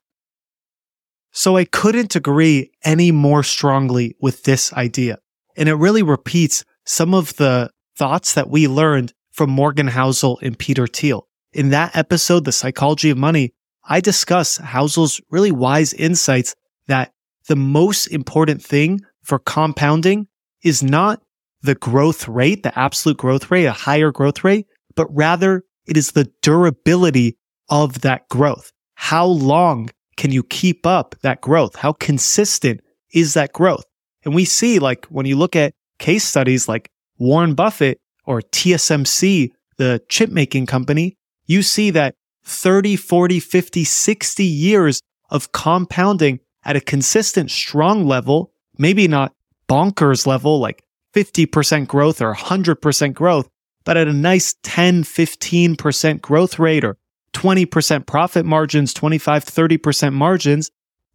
So 1.32 1.56
I 1.56 1.64
couldn't 1.64 2.14
agree 2.14 2.70
any 2.84 3.10
more 3.10 3.42
strongly 3.42 4.16
with 4.20 4.44
this 4.44 4.72
idea. 4.72 5.18
And 5.56 5.68
it 5.68 5.74
really 5.74 6.02
repeats 6.02 6.64
some 6.84 7.14
of 7.14 7.34
the 7.36 7.70
thoughts 7.96 8.34
that 8.34 8.50
we 8.50 8.68
learned 8.68 9.12
from 9.32 9.50
Morgan 9.50 9.88
Housel 9.88 10.38
and 10.42 10.58
Peter 10.58 10.86
Thiel. 10.86 11.26
In 11.52 11.70
that 11.70 11.96
episode, 11.96 12.44
The 12.44 12.52
Psychology 12.52 13.10
of 13.10 13.18
Money, 13.18 13.52
I 13.84 14.00
discuss 14.00 14.58
Housel's 14.58 15.20
really 15.30 15.52
wise 15.52 15.92
insights 15.92 16.54
that 16.86 17.12
the 17.48 17.56
most 17.56 18.06
important 18.06 18.62
thing 18.62 19.00
for 19.22 19.38
compounding 19.38 20.28
is 20.62 20.82
not 20.82 21.20
the 21.62 21.74
growth 21.74 22.28
rate, 22.28 22.62
the 22.62 22.78
absolute 22.78 23.16
growth 23.16 23.50
rate, 23.50 23.66
a 23.66 23.72
higher 23.72 24.12
growth 24.12 24.44
rate, 24.44 24.66
but 24.94 25.06
rather 25.14 25.64
it 25.86 25.96
is 25.96 26.12
the 26.12 26.30
durability 26.42 27.36
of 27.68 28.00
that 28.02 28.28
growth. 28.28 28.72
How 28.94 29.26
long 29.26 29.90
can 30.16 30.30
you 30.30 30.42
keep 30.42 30.86
up 30.86 31.14
that 31.22 31.40
growth? 31.40 31.76
How 31.76 31.92
consistent 31.92 32.80
is 33.12 33.34
that 33.34 33.52
growth? 33.52 33.84
And 34.24 34.34
we 34.34 34.44
see 34.44 34.78
like 34.78 35.06
when 35.06 35.26
you 35.26 35.36
look 35.36 35.56
at 35.56 35.74
case 35.98 36.24
studies 36.24 36.68
like 36.68 36.90
Warren 37.18 37.54
Buffett 37.54 37.98
or 38.24 38.40
TSMC, 38.40 39.50
the 39.76 40.00
chip 40.08 40.30
making 40.30 40.66
company, 40.66 41.16
you 41.46 41.62
see 41.62 41.90
that 41.90 42.14
30, 42.44 42.96
40, 42.96 43.40
50, 43.40 43.84
60 43.84 44.44
years 44.44 45.00
of 45.30 45.52
compounding 45.52 46.40
at 46.64 46.76
a 46.76 46.80
consistent, 46.80 47.50
strong 47.50 48.06
level, 48.06 48.52
maybe 48.78 49.08
not 49.08 49.32
bonkers 49.68 50.26
level 50.26 50.60
like 50.60 50.82
50% 51.14 51.86
growth 51.86 52.20
or 52.20 52.34
100% 52.34 53.14
growth, 53.14 53.48
but 53.84 53.96
at 53.96 54.08
a 54.08 54.12
nice 54.12 54.54
10, 54.62 55.04
15% 55.04 56.20
growth 56.20 56.58
rate 56.58 56.84
or 56.84 56.96
20% 57.32 58.06
profit 58.06 58.46
margins, 58.46 58.94
25, 58.94 59.44
30% 59.44 60.12
margins, 60.12 60.70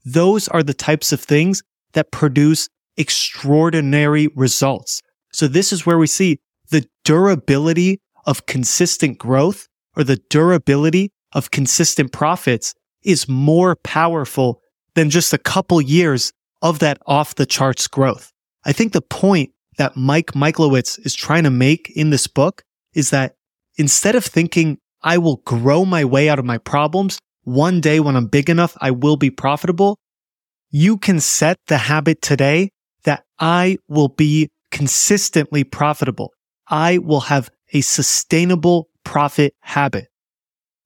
those 0.05 0.47
are 0.47 0.63
the 0.63 0.73
types 0.73 1.11
of 1.11 1.19
things 1.19 1.63
that 1.93 2.11
produce 2.11 2.69
extraordinary 2.97 4.27
results. 4.35 5.01
So 5.31 5.47
this 5.47 5.71
is 5.71 5.85
where 5.85 5.97
we 5.97 6.07
see 6.07 6.39
the 6.69 6.85
durability 7.03 8.01
of 8.25 8.45
consistent 8.45 9.17
growth 9.17 9.67
or 9.95 10.03
the 10.03 10.21
durability 10.29 11.11
of 11.33 11.51
consistent 11.51 12.11
profits 12.11 12.73
is 13.03 13.29
more 13.29 13.75
powerful 13.77 14.61
than 14.95 15.09
just 15.09 15.33
a 15.33 15.37
couple 15.37 15.81
years 15.81 16.31
of 16.61 16.79
that 16.79 16.99
off 17.07 17.35
the 17.35 17.45
charts 17.45 17.87
growth. 17.87 18.31
I 18.65 18.73
think 18.73 18.93
the 18.93 19.01
point 19.01 19.51
that 19.79 19.95
Mike 19.95 20.33
Michalowicz 20.33 21.03
is 21.05 21.15
trying 21.15 21.43
to 21.43 21.49
make 21.49 21.89
in 21.95 22.09
this 22.09 22.27
book 22.27 22.63
is 22.93 23.09
that 23.09 23.35
instead 23.77 24.13
of 24.13 24.25
thinking 24.25 24.77
I 25.01 25.17
will 25.17 25.37
grow 25.37 25.85
my 25.85 26.03
way 26.03 26.29
out 26.29 26.37
of 26.37 26.45
my 26.45 26.57
problems, 26.57 27.17
one 27.43 27.79
day 27.79 28.01
when 28.01 28.15
I'm 28.15 28.27
big 28.27 28.49
enough, 28.49 28.77
I 28.81 28.91
will 28.91 29.15
be 29.15 29.31
profitable. 29.31 29.97
You 30.69 30.97
can 30.97 31.19
set 31.21 31.57
the 31.67 31.77
habit 31.77 32.21
today 32.21 32.69
that 33.03 33.23
I 33.39 33.77
will 33.87 34.09
be 34.09 34.49
consistently 34.69 35.63
profitable. 35.63 36.33
I 36.67 36.97
will 36.97 37.21
have 37.21 37.49
a 37.73 37.81
sustainable 37.81 38.89
profit 39.05 39.55
habit. 39.61 40.07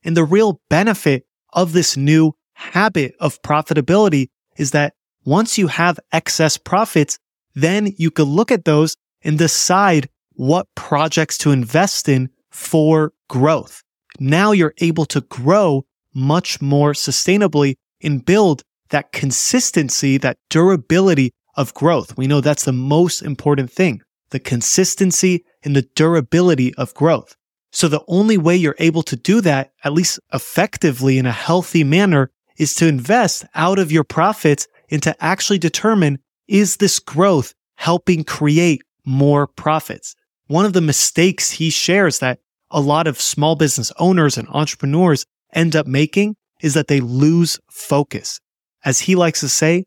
And 0.03 0.15
the 0.15 0.23
real 0.23 0.61
benefit 0.69 1.25
of 1.51 1.73
this 1.73 1.97
new 1.97 2.33
habit 2.53 3.15
of 3.19 3.41
profitability 3.41 4.27
is 4.57 4.71
that 4.71 4.93
once 5.25 5.57
you 5.57 5.67
have 5.67 5.99
excess 6.11 6.57
profits, 6.57 7.17
then 7.55 7.93
you 7.97 8.11
could 8.11 8.27
look 8.27 8.51
at 8.51 8.65
those 8.65 8.95
and 9.23 9.37
decide 9.37 10.09
what 10.33 10.67
projects 10.75 11.37
to 11.39 11.51
invest 11.51 12.09
in 12.09 12.29
for 12.51 13.13
growth. 13.29 13.81
Now 14.19 14.51
you're 14.51 14.73
able 14.79 15.05
to 15.07 15.21
grow 15.21 15.85
much 16.13 16.61
more 16.61 16.93
sustainably 16.93 17.75
and 18.01 18.23
build 18.23 18.63
that 18.89 19.11
consistency, 19.11 20.17
that 20.19 20.37
durability 20.49 21.31
of 21.55 21.73
growth. 21.73 22.17
We 22.17 22.27
know 22.27 22.41
that's 22.41 22.65
the 22.65 22.73
most 22.73 23.21
important 23.21 23.71
thing, 23.71 24.01
the 24.29 24.39
consistency 24.39 25.43
and 25.63 25.75
the 25.75 25.87
durability 25.95 26.73
of 26.75 26.93
growth. 26.93 27.35
So 27.71 27.87
the 27.87 28.03
only 28.07 28.37
way 28.37 28.55
you're 28.55 28.75
able 28.77 29.01
to 29.03 29.15
do 29.15 29.41
that, 29.41 29.71
at 29.83 29.93
least 29.93 30.19
effectively 30.31 31.17
in 31.17 31.25
a 31.25 31.31
healthy 31.31 31.83
manner, 31.83 32.29
is 32.57 32.75
to 32.75 32.87
invest 32.87 33.45
out 33.55 33.79
of 33.79 33.91
your 33.91 34.03
profits 34.03 34.67
and 34.91 35.01
to 35.01 35.23
actually 35.23 35.57
determine 35.57 36.19
is 36.47 36.77
this 36.77 36.99
growth 36.99 37.53
helping 37.75 38.23
create 38.23 38.83
more 39.05 39.47
profits? 39.47 40.15
One 40.47 40.65
of 40.65 40.73
the 40.73 40.81
mistakes 40.81 41.51
he 41.51 41.69
shares 41.69 42.19
that 42.19 42.39
a 42.69 42.81
lot 42.81 43.07
of 43.07 43.21
small 43.21 43.55
business 43.55 43.91
owners 43.99 44.37
and 44.37 44.47
entrepreneurs 44.49 45.25
end 45.53 45.75
up 45.75 45.87
making 45.87 46.35
is 46.61 46.73
that 46.73 46.87
they 46.87 46.99
lose 46.99 47.59
focus. 47.69 48.39
As 48.83 49.01
he 49.01 49.15
likes 49.15 49.39
to 49.41 49.49
say, 49.49 49.85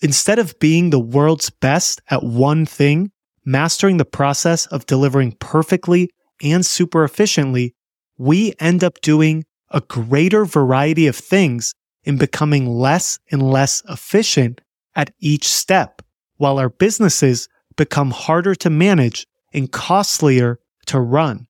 instead 0.00 0.38
of 0.38 0.58
being 0.58 0.90
the 0.90 1.00
world's 1.00 1.50
best 1.50 2.00
at 2.10 2.22
one 2.22 2.66
thing, 2.66 3.10
mastering 3.44 3.96
the 3.96 4.04
process 4.04 4.66
of 4.66 4.86
delivering 4.86 5.32
perfectly 5.32 6.10
and 6.42 6.66
super 6.66 7.04
efficiently, 7.04 7.74
we 8.18 8.52
end 8.58 8.82
up 8.82 9.00
doing 9.00 9.44
a 9.70 9.80
greater 9.80 10.44
variety 10.44 11.06
of 11.06 11.16
things 11.16 11.74
in 12.04 12.18
becoming 12.18 12.66
less 12.66 13.18
and 13.30 13.42
less 13.42 13.82
efficient 13.88 14.60
at 14.96 15.12
each 15.20 15.46
step, 15.46 16.02
while 16.38 16.58
our 16.58 16.70
businesses 16.70 17.48
become 17.76 18.10
harder 18.10 18.54
to 18.56 18.70
manage 18.70 19.26
and 19.52 19.70
costlier 19.70 20.58
to 20.86 20.98
run. 20.98 21.46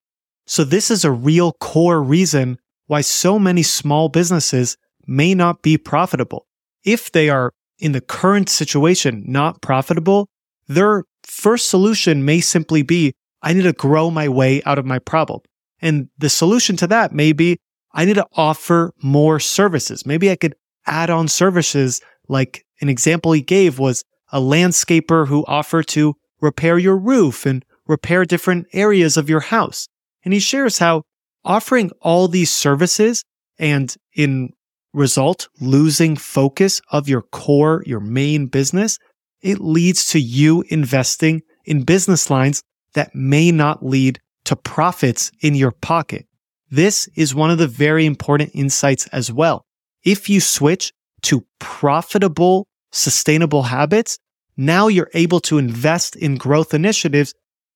So 0.46 0.64
this 0.64 0.90
is 0.90 1.04
a 1.04 1.10
real 1.10 1.52
core 1.52 2.02
reason 2.02 2.58
why 2.86 3.00
so 3.00 3.38
many 3.38 3.62
small 3.62 4.08
businesses 4.08 4.76
may 5.06 5.34
not 5.34 5.62
be 5.62 5.78
profitable. 5.78 6.46
If 6.84 7.12
they 7.12 7.30
are 7.30 7.52
in 7.78 7.92
the 7.92 8.00
current 8.00 8.48
situation 8.48 9.24
not 9.26 9.60
profitable, 9.60 10.28
their 10.68 11.04
first 11.22 11.68
solution 11.68 12.24
may 12.24 12.40
simply 12.40 12.82
be, 12.82 13.14
I 13.42 13.52
need 13.52 13.62
to 13.62 13.72
grow 13.72 14.10
my 14.10 14.28
way 14.28 14.62
out 14.64 14.78
of 14.78 14.86
my 14.86 14.98
problem. 14.98 15.40
And 15.80 16.08
the 16.18 16.28
solution 16.28 16.76
to 16.78 16.86
that 16.88 17.12
may 17.12 17.32
be, 17.32 17.58
I 17.92 18.04
need 18.04 18.14
to 18.14 18.26
offer 18.34 18.92
more 19.02 19.38
services. 19.40 20.06
Maybe 20.06 20.30
I 20.30 20.36
could 20.36 20.54
add 20.86 21.10
on 21.10 21.28
services 21.28 22.00
like 22.28 22.65
an 22.80 22.88
example 22.88 23.32
he 23.32 23.42
gave 23.42 23.78
was 23.78 24.04
a 24.32 24.40
landscaper 24.40 25.28
who 25.28 25.44
offered 25.46 25.86
to 25.88 26.14
repair 26.40 26.78
your 26.78 26.96
roof 26.96 27.46
and 27.46 27.64
repair 27.86 28.24
different 28.24 28.66
areas 28.72 29.16
of 29.16 29.30
your 29.30 29.40
house. 29.40 29.86
And 30.24 30.34
he 30.34 30.40
shares 30.40 30.78
how 30.78 31.02
offering 31.44 31.90
all 32.00 32.28
these 32.28 32.50
services 32.50 33.24
and 33.58 33.94
in 34.14 34.50
result, 34.92 35.48
losing 35.60 36.16
focus 36.16 36.80
of 36.90 37.08
your 37.08 37.22
core, 37.22 37.82
your 37.86 38.00
main 38.00 38.46
business, 38.46 38.98
it 39.42 39.60
leads 39.60 40.06
to 40.08 40.18
you 40.18 40.64
investing 40.68 41.42
in 41.64 41.84
business 41.84 42.30
lines 42.30 42.62
that 42.94 43.14
may 43.14 43.52
not 43.52 43.84
lead 43.84 44.18
to 44.44 44.56
profits 44.56 45.30
in 45.40 45.54
your 45.54 45.70
pocket. 45.70 46.26
This 46.70 47.08
is 47.14 47.34
one 47.34 47.50
of 47.50 47.58
the 47.58 47.68
very 47.68 48.06
important 48.06 48.50
insights 48.54 49.06
as 49.08 49.30
well. 49.30 49.64
If 50.04 50.28
you 50.28 50.40
switch 50.40 50.92
to 51.22 51.44
profitable, 51.58 52.66
sustainable 52.92 53.64
habits, 53.64 54.18
now 54.56 54.88
you're 54.88 55.10
able 55.14 55.40
to 55.40 55.58
invest 55.58 56.16
in 56.16 56.36
growth 56.36 56.72
initiatives, 56.72 57.34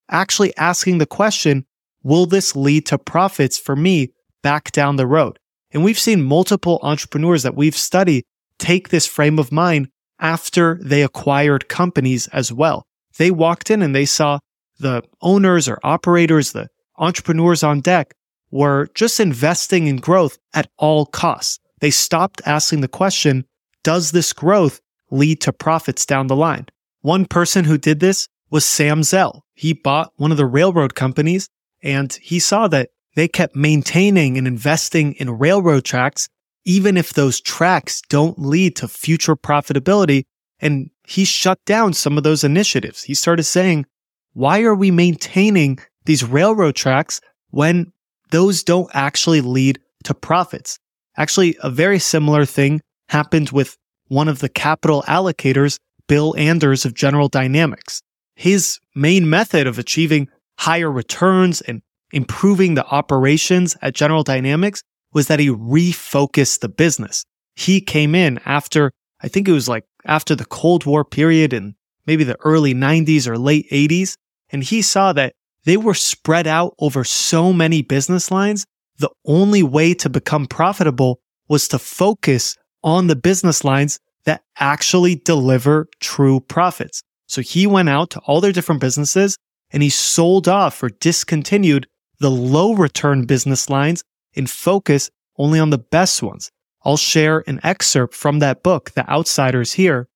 actually 0.09 0.55
asking 0.57 0.97
the 0.97 1.05
question, 1.05 1.65
will 2.03 2.25
this 2.25 2.55
lead 2.55 2.85
to 2.87 2.97
profits 2.97 3.57
for 3.57 3.75
me 3.75 4.11
back 4.41 4.71
down 4.71 4.95
the 4.95 5.07
road? 5.07 5.37
And 5.71 5.83
we've 5.83 5.99
seen 5.99 6.23
multiple 6.23 6.79
entrepreneurs 6.81 7.43
that 7.43 7.55
we've 7.55 7.75
studied 7.75 8.25
take 8.57 8.89
this 8.89 9.07
frame 9.07 9.39
of 9.39 9.51
mind 9.51 9.89
after 10.19 10.79
they 10.81 11.03
acquired 11.03 11.69
companies 11.69 12.27
as 12.27 12.51
well. 12.51 12.85
They 13.17 13.31
walked 13.31 13.71
in 13.71 13.81
and 13.81 13.95
they 13.95 14.05
saw 14.05 14.39
the 14.79 15.03
owners 15.21 15.67
or 15.67 15.79
operators, 15.83 16.51
the 16.51 16.67
entrepreneurs 16.97 17.63
on 17.63 17.81
deck 17.81 18.13
were 18.49 18.89
just 18.93 19.19
investing 19.19 19.87
in 19.87 19.97
growth 19.97 20.37
at 20.53 20.69
all 20.77 21.05
costs. 21.05 21.59
They 21.81 21.91
stopped 21.91 22.41
asking 22.45 22.81
the 22.81 22.87
question, 22.87 23.45
does 23.83 24.11
this 24.11 24.31
growth 24.33 24.79
lead 25.09 25.41
to 25.41 25.51
profits 25.51 26.05
down 26.05 26.27
the 26.27 26.35
line? 26.35 26.67
One 27.01 27.25
person 27.25 27.65
who 27.65 27.77
did 27.77 27.99
this 27.99 28.27
was 28.49 28.65
Sam 28.65 29.03
Zell. 29.03 29.43
He 29.55 29.73
bought 29.73 30.13
one 30.15 30.31
of 30.31 30.37
the 30.37 30.45
railroad 30.45 30.95
companies 30.95 31.49
and 31.83 32.13
he 32.21 32.39
saw 32.39 32.67
that 32.67 32.89
they 33.15 33.27
kept 33.27 33.55
maintaining 33.55 34.37
and 34.37 34.47
investing 34.47 35.13
in 35.13 35.37
railroad 35.37 35.83
tracks, 35.83 36.29
even 36.63 36.95
if 36.95 37.13
those 37.13 37.41
tracks 37.41 38.01
don't 38.09 38.39
lead 38.39 38.75
to 38.77 38.87
future 38.87 39.35
profitability. 39.35 40.23
And 40.59 40.91
he 41.07 41.25
shut 41.25 41.59
down 41.65 41.93
some 41.93 42.17
of 42.17 42.23
those 42.23 42.43
initiatives. 42.43 43.03
He 43.03 43.15
started 43.15 43.43
saying, 43.43 43.85
why 44.33 44.61
are 44.61 44.75
we 44.75 44.91
maintaining 44.91 45.79
these 46.05 46.23
railroad 46.23 46.75
tracks 46.75 47.19
when 47.49 47.91
those 48.29 48.63
don't 48.63 48.89
actually 48.93 49.41
lead 49.41 49.79
to 50.03 50.13
profits? 50.13 50.79
Actually, 51.17 51.57
a 51.61 51.69
very 51.69 51.99
similar 51.99 52.45
thing 52.45 52.81
happened 53.09 53.49
with 53.49 53.77
one 54.07 54.27
of 54.27 54.39
the 54.39 54.49
capital 54.49 55.03
allocators, 55.07 55.77
Bill 56.07 56.35
Anders 56.37 56.85
of 56.85 56.93
General 56.93 57.27
Dynamics. 57.27 58.01
His 58.35 58.79
main 58.95 59.29
method 59.29 59.67
of 59.67 59.77
achieving 59.77 60.27
higher 60.59 60.91
returns 60.91 61.61
and 61.61 61.81
improving 62.11 62.75
the 62.75 62.85
operations 62.85 63.77
at 63.81 63.93
General 63.93 64.23
Dynamics 64.23 64.83
was 65.13 65.27
that 65.27 65.39
he 65.39 65.49
refocused 65.49 66.59
the 66.59 66.69
business. 66.69 67.25
He 67.55 67.81
came 67.81 68.15
in 68.15 68.39
after, 68.45 68.91
I 69.21 69.27
think 69.27 69.47
it 69.47 69.53
was 69.53 69.67
like 69.67 69.85
after 70.05 70.35
the 70.35 70.45
Cold 70.45 70.85
War 70.85 71.03
period 71.03 71.53
in 71.53 71.75
maybe 72.07 72.23
the 72.23 72.37
early 72.43 72.73
90s 72.73 73.27
or 73.27 73.37
late 73.37 73.69
80s. 73.69 74.15
And 74.49 74.63
he 74.63 74.81
saw 74.81 75.13
that 75.13 75.33
they 75.65 75.77
were 75.77 75.93
spread 75.93 76.47
out 76.47 76.73
over 76.79 77.03
so 77.03 77.53
many 77.53 77.81
business 77.81 78.31
lines. 78.31 78.65
The 78.97 79.09
only 79.25 79.63
way 79.63 79.93
to 79.95 80.09
become 80.09 80.47
profitable 80.47 81.19
was 81.47 81.67
to 81.69 81.79
focus 81.79 82.57
on 82.83 83.07
the 83.07 83.15
business 83.15 83.63
lines 83.63 83.99
that 84.25 84.43
actually 84.59 85.15
deliver 85.15 85.87
true 85.99 86.39
profits. 86.39 87.01
So 87.27 87.41
he 87.41 87.65
went 87.65 87.89
out 87.89 88.09
to 88.11 88.19
all 88.21 88.41
their 88.41 88.51
different 88.51 88.81
businesses 88.81 89.37
and 89.71 89.81
he 89.81 89.89
sold 89.89 90.47
off 90.47 90.81
or 90.83 90.89
discontinued 90.89 91.87
the 92.19 92.31
low 92.31 92.73
return 92.73 93.25
business 93.25 93.69
lines 93.69 94.03
and 94.35 94.49
focus 94.49 95.09
only 95.37 95.59
on 95.59 95.69
the 95.69 95.77
best 95.77 96.21
ones. 96.21 96.51
I'll 96.83 96.97
share 96.97 97.43
an 97.47 97.59
excerpt 97.63 98.13
from 98.13 98.39
that 98.39 98.63
book, 98.63 98.91
The 98.91 99.09
Outsiders 99.09 99.73
here. 99.73 100.07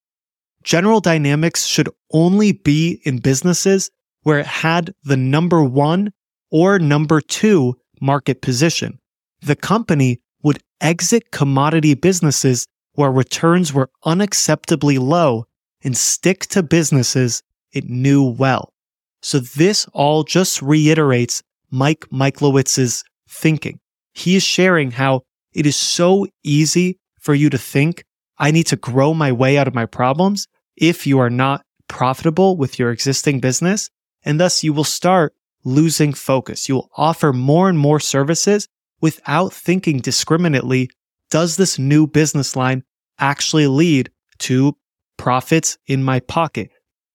General 0.64 1.00
Dynamics 1.00 1.66
should 1.66 1.90
only 2.12 2.52
be 2.52 3.02
in 3.04 3.20
businesses 3.20 3.92
where 4.24 4.40
it 4.40 4.48
had 4.48 4.94
the 5.04 5.18
number 5.18 5.64
one 5.64 6.12
or 6.52 6.80
number 6.80 7.22
two 7.22 7.76
market 8.02 8.42
position. 8.42 9.00
The 9.42 9.56
company 9.56 10.20
would 10.44 10.62
exit 10.82 11.32
commodity 11.32 11.94
businesses 11.94 12.66
where 12.94 13.12
returns 13.12 13.74
were 13.74 13.90
unacceptably 14.06 15.00
low 15.00 15.46
and 15.84 15.96
stick 15.96 16.42
to 16.48 16.64
businesses 16.64 17.42
it 17.72 17.90
knew 17.90 18.24
well. 18.24 18.74
So 19.22 19.40
this 19.40 19.88
all 19.94 20.24
just 20.24 20.62
reiterates 20.62 21.44
Mike 21.72 22.06
Michalowicz's 22.12 23.04
thinking. 23.30 23.80
He 24.14 24.36
is 24.36 24.44
sharing 24.44 24.92
how 24.92 25.24
it 25.54 25.66
is 25.66 25.76
so 25.76 26.28
easy 26.44 26.98
for 27.20 27.34
you 27.34 27.50
to 27.50 27.58
think, 27.58 28.04
I 28.38 28.52
need 28.52 28.68
to 28.68 28.76
grow 28.76 29.14
my 29.14 29.32
way 29.32 29.58
out 29.58 29.68
of 29.68 29.74
my 29.74 29.86
problems 29.86 30.48
if 30.78 31.08
you 31.08 31.20
are 31.20 31.30
not 31.30 31.64
profitable 31.88 32.58
with 32.58 32.78
your 32.78 32.92
existing 32.92 33.40
business. 33.40 33.90
And 34.24 34.40
thus 34.40 34.64
you 34.64 34.74
will 34.74 34.84
start 34.84 35.34
losing 35.66 36.14
focus. 36.14 36.70
You 36.70 36.76
will 36.76 36.90
offer 36.96 37.34
more 37.34 37.68
and 37.68 37.78
more 37.78 38.00
services 38.00 38.68
without 39.02 39.52
thinking 39.52 40.00
discriminately. 40.00 40.90
Does 41.30 41.58
this 41.58 41.78
new 41.78 42.08
business 42.08 42.56
line 42.56 42.84
actually 43.20 43.68
lead 43.68 44.12
to 44.40 44.78
profits 45.18 45.78
in 45.88 46.04
my 46.04 46.22
pocket? 46.22 46.70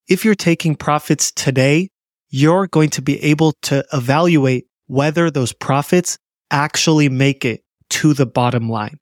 If 0.09 0.25
you're 0.25 0.35
taking 0.35 0.75
profits 0.75 1.31
today, 1.31 1.89
you're 2.29 2.67
going 2.67 2.91
to 2.91 3.03
be 3.03 3.23
able 3.23 3.53
to 3.63 3.85
evaluate 3.93 4.67
whether 4.87 5.31
those 5.31 5.53
profits 5.53 6.19
actually 6.51 7.09
make 7.09 7.45
it 7.45 7.63
to 7.91 8.13
the 8.13 8.27
bottom 8.27 8.69
line. 8.69 8.99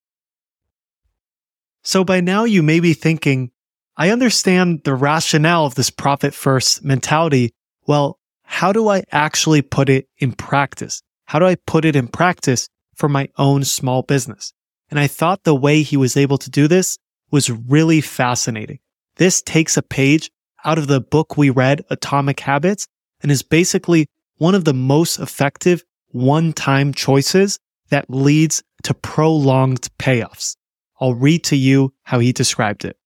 So 1.82 2.04
by 2.04 2.20
now 2.20 2.44
you 2.44 2.62
may 2.62 2.80
be 2.80 2.92
thinking, 2.92 3.50
I 3.96 4.10
understand 4.10 4.82
the 4.84 4.94
rationale 4.94 5.64
of 5.64 5.74
this 5.74 5.90
profit 5.90 6.34
first 6.34 6.84
mentality. 6.84 7.52
Well, 7.86 8.17
how 8.50 8.72
do 8.72 8.88
I 8.88 9.04
actually 9.12 9.60
put 9.60 9.90
it 9.90 10.08
in 10.16 10.32
practice? 10.32 11.02
How 11.26 11.38
do 11.38 11.44
I 11.44 11.54
put 11.66 11.84
it 11.84 11.94
in 11.94 12.08
practice 12.08 12.68
for 12.96 13.06
my 13.06 13.28
own 13.36 13.62
small 13.62 14.02
business? 14.02 14.54
And 14.90 14.98
I 14.98 15.06
thought 15.06 15.44
the 15.44 15.54
way 15.54 15.82
he 15.82 15.98
was 15.98 16.16
able 16.16 16.38
to 16.38 16.50
do 16.50 16.66
this 16.66 16.96
was 17.30 17.50
really 17.50 18.00
fascinating. 18.00 18.78
This 19.16 19.42
takes 19.42 19.76
a 19.76 19.82
page 19.82 20.30
out 20.64 20.78
of 20.78 20.86
the 20.86 21.00
book 21.00 21.36
we 21.36 21.50
read, 21.50 21.84
Atomic 21.90 22.40
Habits, 22.40 22.88
and 23.20 23.30
is 23.30 23.42
basically 23.42 24.08
one 24.38 24.54
of 24.54 24.64
the 24.64 24.74
most 24.74 25.18
effective 25.18 25.84
one-time 26.08 26.94
choices 26.94 27.58
that 27.90 28.08
leads 28.08 28.62
to 28.84 28.94
prolonged 28.94 29.88
payoffs. 29.98 30.56
I'll 31.00 31.14
read 31.14 31.44
to 31.44 31.56
you 31.56 31.92
how 32.04 32.18
he 32.18 32.32
described 32.32 32.86
it. 32.86 32.96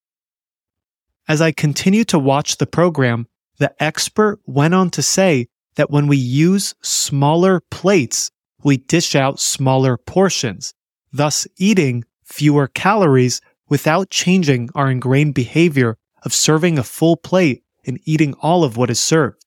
As 1.26 1.42
I 1.42 1.50
continued 1.50 2.08
to 2.08 2.18
watch 2.18 2.58
the 2.58 2.66
program, 2.66 3.26
the 3.62 3.72
expert 3.80 4.40
went 4.44 4.74
on 4.74 4.90
to 4.90 5.02
say 5.02 5.46
that 5.76 5.88
when 5.88 6.08
we 6.08 6.16
use 6.16 6.74
smaller 6.82 7.60
plates, 7.70 8.28
we 8.64 8.76
dish 8.76 9.14
out 9.14 9.38
smaller 9.38 9.96
portions, 9.96 10.74
thus 11.12 11.46
eating 11.58 12.02
fewer 12.24 12.66
calories 12.66 13.40
without 13.68 14.10
changing 14.10 14.68
our 14.74 14.90
ingrained 14.90 15.34
behavior 15.34 15.96
of 16.24 16.34
serving 16.34 16.76
a 16.76 16.82
full 16.82 17.16
plate 17.16 17.62
and 17.86 18.00
eating 18.04 18.34
all 18.42 18.64
of 18.64 18.76
what 18.76 18.90
is 18.90 18.98
served. 18.98 19.44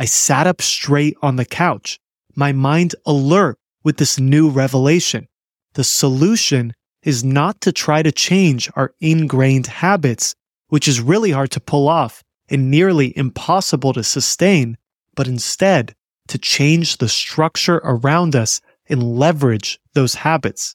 I 0.00 0.04
sat 0.04 0.48
up 0.48 0.60
straight 0.60 1.16
on 1.22 1.36
the 1.36 1.44
couch, 1.44 2.00
my 2.34 2.50
mind 2.50 2.96
alert 3.06 3.56
with 3.84 3.98
this 3.98 4.18
new 4.18 4.50
revelation. 4.50 5.28
The 5.74 5.84
solution 5.84 6.74
is 7.04 7.22
not 7.22 7.60
to 7.60 7.70
try 7.70 8.02
to 8.02 8.10
change 8.10 8.68
our 8.74 8.94
ingrained 9.00 9.68
habits, 9.68 10.34
which 10.70 10.88
is 10.88 11.00
really 11.00 11.30
hard 11.30 11.52
to 11.52 11.60
pull 11.60 11.86
off 11.86 12.24
and 12.48 12.70
nearly 12.70 13.16
impossible 13.16 13.92
to 13.92 14.02
sustain, 14.02 14.76
but 15.14 15.26
instead 15.26 15.94
to 16.28 16.38
change 16.38 16.98
the 16.98 17.08
structure 17.08 17.80
around 17.84 18.34
us 18.34 18.60
and 18.88 19.18
leverage 19.18 19.78
those 19.94 20.14
habits. 20.14 20.74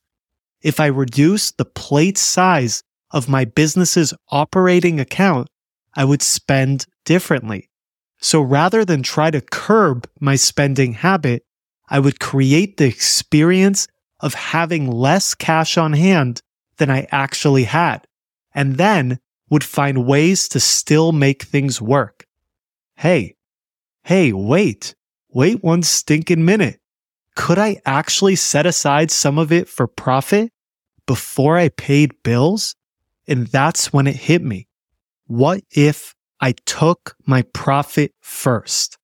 If 0.62 0.80
I 0.80 0.88
reduce 0.88 1.52
the 1.52 1.66
plate 1.66 2.18
size 2.18 2.84
of 3.12 3.30
my 3.30 3.46
business's 3.46 4.14
operating 4.30 5.00
account, 5.00 5.48
I 5.96 6.06
would 6.06 6.22
spend 6.22 6.86
differently. 7.06 7.70
So 8.20 8.42
rather 8.42 8.84
than 8.84 9.02
try 9.02 9.32
to 9.32 9.42
curb 9.42 10.08
my 10.20 10.36
spending 10.36 10.94
habit, 10.94 11.44
I 11.90 12.00
would 12.00 12.20
create 12.20 12.78
the 12.78 12.86
experience 12.86 13.88
of 14.20 14.34
having 14.34 14.92
less 14.92 15.34
cash 15.34 15.78
on 15.78 15.94
hand 15.94 16.42
than 16.78 16.92
I 16.92 17.08
actually 17.12 17.64
had, 17.64 18.06
and 18.54 18.78
then 18.78 19.20
would 19.50 19.64
find 19.64 20.06
ways 20.06 20.48
to 20.50 20.60
still 20.60 21.12
make 21.12 21.44
things 21.44 21.82
work. 21.82 22.26
Hey, 22.96 23.36
hey, 24.04 24.34
wait, 24.34 24.96
wait 25.30 25.64
one 25.64 25.84
stinking 25.84 26.46
minute. 26.46 26.80
Could 27.36 27.58
I 27.58 27.82
actually 27.86 28.36
set 28.36 28.66
aside 28.66 29.12
some 29.12 29.38
of 29.38 29.52
it 29.52 29.70
for 29.70 29.88
profit 29.88 30.52
before 31.06 31.58
I 31.58 31.70
paid 31.70 32.12
bills? 32.24 32.76
And 33.28 33.48
that's 33.48 33.94
when 33.94 34.08
it 34.08 34.16
hit 34.16 34.44
me. 34.44 34.68
What 35.26 35.62
if 35.72 36.16
I 36.42 36.54
took 36.66 37.16
my 37.26 37.44
profit 37.54 38.14
first? 38.20 38.98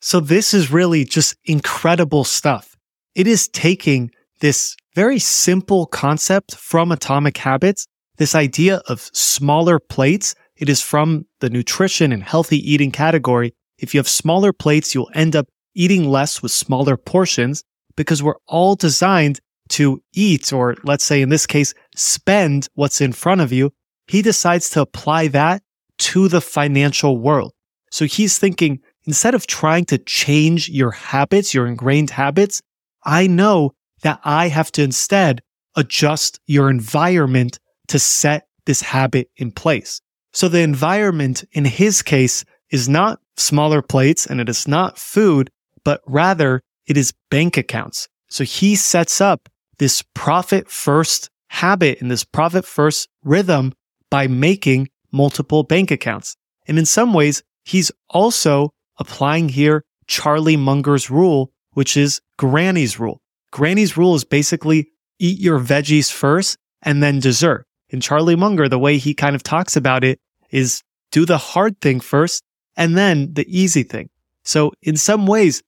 So 0.00 0.20
this 0.20 0.54
is 0.54 0.70
really 0.70 1.04
just 1.04 1.36
incredible 1.44 2.24
stuff. 2.24 2.76
It 3.14 3.26
is 3.26 3.48
taking 3.48 4.10
this 4.40 4.76
very 4.94 5.18
simple 5.18 5.86
concept 5.86 6.54
from 6.54 6.92
Atomic 6.92 7.36
Habits, 7.36 7.86
this 8.18 8.34
idea 8.34 8.82
of 8.88 9.10
smaller 9.12 9.78
plates. 9.78 10.34
It 10.56 10.68
is 10.68 10.82
from 10.82 11.26
the 11.40 11.50
nutrition 11.50 12.12
and 12.12 12.22
healthy 12.22 12.58
eating 12.58 12.90
category. 12.90 13.54
If 13.78 13.94
you 13.94 13.98
have 13.98 14.08
smaller 14.08 14.52
plates, 14.52 14.94
you'll 14.94 15.10
end 15.14 15.34
up 15.34 15.46
eating 15.74 16.10
less 16.10 16.42
with 16.42 16.52
smaller 16.52 16.96
portions 16.96 17.62
because 17.96 18.22
we're 18.22 18.38
all 18.46 18.74
designed 18.74 19.40
to 19.70 20.02
eat, 20.14 20.52
or 20.52 20.76
let's 20.82 21.04
say 21.04 21.22
in 21.22 21.28
this 21.28 21.46
case, 21.46 21.74
spend 21.94 22.68
what's 22.74 23.00
in 23.00 23.12
front 23.12 23.40
of 23.40 23.52
you. 23.52 23.72
He 24.08 24.22
decides 24.22 24.70
to 24.70 24.80
apply 24.80 25.28
that 25.28 25.62
to 25.98 26.28
the 26.28 26.40
financial 26.40 27.18
world. 27.18 27.52
So 27.90 28.06
he's 28.06 28.38
thinking, 28.38 28.80
instead 29.04 29.34
of 29.34 29.46
trying 29.46 29.84
to 29.86 29.98
change 29.98 30.68
your 30.68 30.90
habits, 30.90 31.54
your 31.54 31.66
ingrained 31.66 32.10
habits, 32.10 32.62
I 33.04 33.26
know 33.26 33.74
that 34.02 34.20
I 34.24 34.48
have 34.48 34.72
to 34.72 34.82
instead 34.82 35.42
adjust 35.76 36.40
your 36.46 36.70
environment 36.70 37.58
to 37.88 37.98
set 37.98 38.46
this 38.66 38.80
habit 38.80 39.30
in 39.36 39.50
place. 39.50 40.00
So 40.32 40.48
the 40.48 40.60
environment 40.60 41.44
in 41.52 41.64
his 41.64 42.02
case 42.02 42.44
is 42.70 42.88
not 42.88 43.20
smaller 43.36 43.82
plates 43.82 44.26
and 44.26 44.40
it 44.40 44.48
is 44.48 44.68
not 44.68 44.98
food, 44.98 45.50
but 45.84 46.02
rather 46.06 46.60
it 46.86 46.96
is 46.96 47.14
bank 47.30 47.56
accounts. 47.56 48.08
So 48.28 48.44
he 48.44 48.76
sets 48.76 49.20
up 49.20 49.48
this 49.78 50.02
profit 50.14 50.68
first 50.70 51.30
habit 51.48 52.00
and 52.00 52.10
this 52.10 52.24
profit 52.24 52.64
first 52.64 53.08
rhythm 53.24 53.72
by 54.10 54.26
making 54.26 54.88
multiple 55.12 55.62
bank 55.62 55.90
accounts. 55.90 56.36
And 56.66 56.78
in 56.78 56.86
some 56.86 57.14
ways, 57.14 57.42
he's 57.64 57.90
also 58.10 58.70
applying 58.98 59.48
here 59.48 59.84
Charlie 60.06 60.56
Munger's 60.56 61.10
rule, 61.10 61.52
which 61.72 61.96
is 61.96 62.20
Granny's 62.36 62.98
rule. 62.98 63.20
Granny's 63.50 63.96
rule 63.96 64.14
is 64.14 64.24
basically 64.24 64.88
eat 65.18 65.38
your 65.38 65.58
veggies 65.58 66.12
first 66.12 66.58
and 66.82 67.02
then 67.02 67.18
dessert. 67.18 67.64
In 67.90 68.00
Charlie 68.00 68.36
Munger, 68.36 68.68
the 68.68 68.78
way 68.78 68.98
he 68.98 69.14
kind 69.14 69.34
of 69.34 69.42
talks 69.42 69.76
about 69.76 70.04
it 70.04 70.20
is 70.50 70.82
do 71.10 71.24
the 71.24 71.38
hard 71.38 71.80
thing 71.80 72.00
first 72.00 72.44
and 72.76 72.96
then 72.96 73.32
the 73.34 73.46
easy 73.48 73.82
thing. 73.82 74.10
So 74.44 74.72
in 74.82 74.96
some 74.96 75.26
ways, 75.26 75.62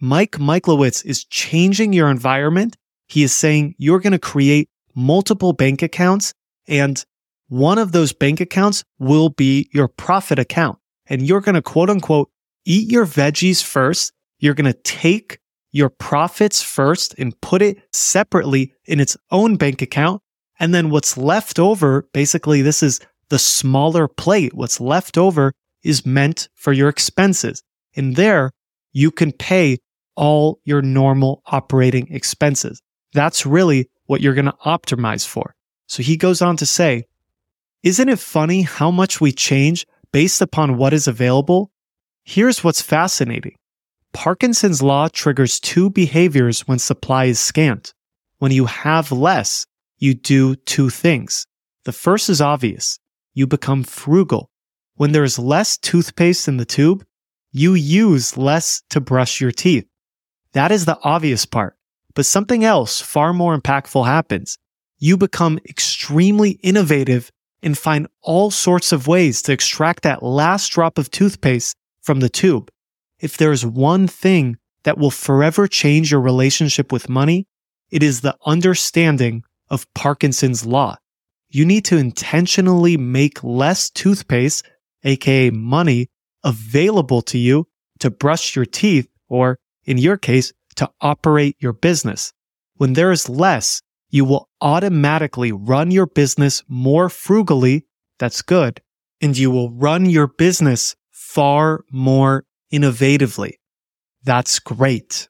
Mike 0.00 0.32
Michalowicz 0.32 1.04
is 1.04 1.24
changing 1.24 1.92
your 1.92 2.10
environment. 2.10 2.76
He 3.08 3.22
is 3.22 3.34
saying 3.34 3.74
you're 3.78 4.00
going 4.00 4.12
to 4.12 4.18
create 4.18 4.68
multiple 4.94 5.52
bank 5.52 5.82
accounts 5.82 6.32
and 6.66 7.04
one 7.48 7.78
of 7.78 7.90
those 7.90 8.12
bank 8.12 8.40
accounts 8.40 8.84
will 9.00 9.28
be 9.28 9.68
your 9.72 9.88
profit 9.88 10.38
account. 10.38 10.78
And 11.06 11.26
you're 11.26 11.40
going 11.40 11.56
to 11.56 11.62
quote 11.62 11.90
unquote 11.90 12.30
eat 12.64 12.90
your 12.90 13.04
veggies 13.04 13.62
first. 13.62 14.12
You're 14.38 14.54
going 14.54 14.72
to 14.72 14.78
take 14.82 15.40
your 15.72 15.90
profits 15.90 16.62
first 16.62 17.14
and 17.18 17.38
put 17.40 17.60
it 17.62 17.78
separately 17.92 18.72
in 18.86 19.00
its 19.00 19.16
own 19.30 19.56
bank 19.56 19.82
account. 19.82 20.22
And 20.60 20.74
then 20.74 20.90
what's 20.90 21.16
left 21.16 21.58
over, 21.58 22.06
basically, 22.12 22.62
this 22.62 22.82
is 22.82 23.00
the 23.30 23.38
smaller 23.38 24.06
plate. 24.06 24.54
What's 24.54 24.80
left 24.80 25.16
over 25.16 25.52
is 25.82 26.04
meant 26.04 26.48
for 26.54 26.72
your 26.72 26.88
expenses. 26.88 27.62
And 27.96 28.14
there 28.14 28.52
you 28.92 29.10
can 29.10 29.32
pay 29.32 29.78
all 30.16 30.60
your 30.64 30.82
normal 30.82 31.42
operating 31.46 32.12
expenses. 32.12 32.82
That's 33.14 33.46
really 33.46 33.88
what 34.04 34.20
you're 34.20 34.34
going 34.34 34.44
to 34.44 34.56
optimize 34.66 35.26
for. 35.26 35.54
So 35.86 36.02
he 36.02 36.16
goes 36.16 36.42
on 36.42 36.56
to 36.58 36.66
say, 36.66 37.04
isn't 37.82 38.08
it 38.08 38.18
funny 38.18 38.62
how 38.62 38.90
much 38.90 39.20
we 39.20 39.32
change 39.32 39.86
based 40.12 40.42
upon 40.42 40.76
what 40.76 40.92
is 40.92 41.08
available? 41.08 41.70
Here's 42.24 42.62
what's 42.62 42.82
fascinating. 42.82 43.56
Parkinson's 44.12 44.82
law 44.82 45.08
triggers 45.08 45.58
two 45.58 45.88
behaviors 45.88 46.68
when 46.68 46.78
supply 46.78 47.24
is 47.26 47.40
scant. 47.40 47.94
When 48.38 48.52
you 48.52 48.66
have 48.66 49.10
less, 49.10 49.66
you 50.00 50.14
do 50.14 50.56
two 50.56 50.90
things. 50.90 51.46
The 51.84 51.92
first 51.92 52.28
is 52.28 52.40
obvious. 52.40 52.98
You 53.34 53.46
become 53.46 53.84
frugal. 53.84 54.50
When 54.96 55.12
there 55.12 55.24
is 55.24 55.38
less 55.38 55.78
toothpaste 55.78 56.48
in 56.48 56.56
the 56.56 56.64
tube, 56.64 57.04
you 57.52 57.74
use 57.74 58.36
less 58.36 58.82
to 58.90 59.00
brush 59.00 59.40
your 59.40 59.52
teeth. 59.52 59.86
That 60.52 60.72
is 60.72 60.84
the 60.84 60.98
obvious 61.04 61.46
part. 61.46 61.76
But 62.14 62.26
something 62.26 62.64
else 62.64 63.00
far 63.00 63.32
more 63.32 63.56
impactful 63.56 64.04
happens. 64.06 64.58
you 65.00 65.16
become 65.16 65.58
extremely 65.68 66.50
innovative 66.62 67.32
and 67.62 67.76
find 67.76 68.06
all 68.22 68.50
sorts 68.50 68.92
of 68.92 69.06
ways 69.08 69.42
to 69.42 69.52
extract 69.52 70.02
that 70.02 70.22
last 70.22 70.68
drop 70.68 70.98
of 70.98 71.10
toothpaste 71.10 71.74
from 72.02 72.20
the 72.20 72.28
tube. 72.28 72.70
If 73.18 73.36
there's 73.36 73.66
one 73.66 74.06
thing 74.06 74.56
that 74.84 74.98
will 74.98 75.10
forever 75.10 75.66
change 75.66 76.10
your 76.10 76.20
relationship 76.20 76.92
with 76.92 77.08
money, 77.08 77.46
it 77.90 78.02
is 78.02 78.20
the 78.20 78.36
understanding 78.46 79.42
of 79.70 79.92
Parkinson's 79.94 80.66
law. 80.66 80.96
You 81.48 81.64
need 81.64 81.84
to 81.86 81.96
intentionally 81.96 82.96
make 82.96 83.42
less 83.42 83.90
toothpaste, 83.90 84.68
aka 85.04 85.50
money, 85.50 86.08
available 86.44 87.22
to 87.22 87.38
you 87.38 87.66
to 87.98 88.10
brush 88.10 88.56
your 88.56 88.64
teeth 88.64 89.08
or, 89.28 89.58
in 89.84 89.98
your 89.98 90.16
case, 90.16 90.52
to 90.76 90.90
operate 91.00 91.56
your 91.58 91.72
business. 91.72 92.32
When 92.76 92.94
there 92.94 93.12
is 93.12 93.28
less, 93.28 93.82
you 94.10 94.24
will 94.24 94.48
automatically 94.60 95.52
run 95.52 95.90
your 95.90 96.06
business 96.06 96.62
more 96.68 97.08
frugally. 97.08 97.84
That's 98.18 98.42
good. 98.42 98.80
And 99.20 99.36
you 99.36 99.50
will 99.50 99.70
run 99.70 100.06
your 100.06 100.26
business 100.26 100.96
far 101.10 101.84
more 101.90 102.44
innovatively. 102.72 103.52
That's 104.24 104.58
great. 104.58 105.28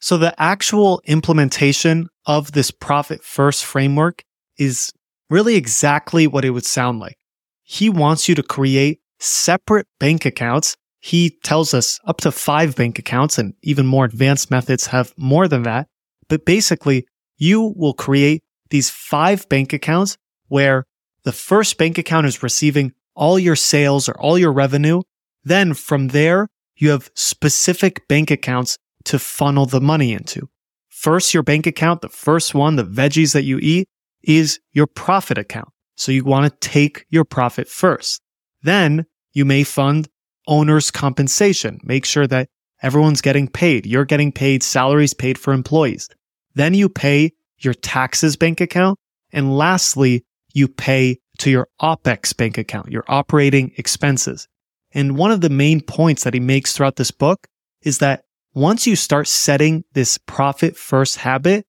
So 0.00 0.16
the 0.16 0.34
actual 0.40 1.02
implementation 1.04 2.08
of 2.26 2.52
this 2.52 2.70
profit 2.70 3.22
first 3.22 3.64
framework 3.64 4.22
is 4.58 4.90
really 5.28 5.56
exactly 5.56 6.26
what 6.26 6.44
it 6.44 6.50
would 6.50 6.64
sound 6.64 6.98
like. 6.98 7.16
He 7.62 7.88
wants 7.90 8.28
you 8.28 8.34
to 8.34 8.42
create 8.42 9.00
separate 9.18 9.86
bank 9.98 10.24
accounts. 10.24 10.76
He 11.00 11.38
tells 11.44 11.74
us 11.74 12.00
up 12.06 12.18
to 12.22 12.32
five 12.32 12.74
bank 12.76 12.98
accounts 12.98 13.38
and 13.38 13.54
even 13.62 13.86
more 13.86 14.06
advanced 14.06 14.50
methods 14.50 14.86
have 14.86 15.14
more 15.16 15.46
than 15.46 15.62
that. 15.64 15.86
But 16.28 16.44
basically, 16.44 17.06
you 17.36 17.74
will 17.76 17.94
create 17.94 18.42
these 18.70 18.90
five 18.90 19.48
bank 19.48 19.72
accounts 19.72 20.16
where 20.48 20.84
the 21.24 21.32
first 21.32 21.76
bank 21.76 21.98
account 21.98 22.26
is 22.26 22.42
receiving 22.42 22.92
all 23.14 23.38
your 23.38 23.56
sales 23.56 24.08
or 24.08 24.18
all 24.18 24.38
your 24.38 24.52
revenue. 24.52 25.02
Then 25.44 25.74
from 25.74 26.08
there, 26.08 26.48
you 26.76 26.90
have 26.90 27.10
specific 27.14 28.08
bank 28.08 28.30
accounts 28.30 28.78
to 29.04 29.18
funnel 29.18 29.66
the 29.66 29.80
money 29.80 30.12
into. 30.12 30.48
First, 30.88 31.32
your 31.32 31.42
bank 31.42 31.66
account, 31.66 32.02
the 32.02 32.08
first 32.08 32.54
one, 32.54 32.76
the 32.76 32.84
veggies 32.84 33.32
that 33.32 33.44
you 33.44 33.58
eat 33.58 33.88
is 34.22 34.60
your 34.72 34.86
profit 34.86 35.38
account. 35.38 35.68
So 35.96 36.12
you 36.12 36.24
want 36.24 36.50
to 36.50 36.68
take 36.68 37.06
your 37.10 37.24
profit 37.24 37.68
first. 37.68 38.20
Then 38.62 39.06
you 39.32 39.44
may 39.44 39.64
fund 39.64 40.08
owner's 40.46 40.90
compensation. 40.90 41.78
Make 41.84 42.04
sure 42.04 42.26
that 42.26 42.48
everyone's 42.82 43.20
getting 43.20 43.48
paid. 43.48 43.86
You're 43.86 44.04
getting 44.04 44.32
paid, 44.32 44.62
salaries 44.62 45.14
paid 45.14 45.38
for 45.38 45.52
employees. 45.52 46.08
Then 46.54 46.74
you 46.74 46.88
pay 46.88 47.32
your 47.58 47.74
taxes 47.74 48.36
bank 48.36 48.60
account. 48.60 48.98
And 49.32 49.56
lastly, 49.56 50.24
you 50.52 50.68
pay 50.68 51.18
to 51.38 51.50
your 51.50 51.68
OPEX 51.80 52.36
bank 52.36 52.58
account, 52.58 52.90
your 52.90 53.04
operating 53.08 53.72
expenses. 53.76 54.48
And 54.92 55.16
one 55.16 55.30
of 55.30 55.40
the 55.40 55.50
main 55.50 55.80
points 55.80 56.24
that 56.24 56.34
he 56.34 56.40
makes 56.40 56.74
throughout 56.74 56.96
this 56.96 57.10
book 57.10 57.46
is 57.82 57.98
that 57.98 58.24
once 58.54 58.86
you 58.86 58.96
start 58.96 59.28
setting 59.28 59.84
this 59.92 60.18
profit 60.18 60.76
first 60.76 61.18
habit, 61.18 61.64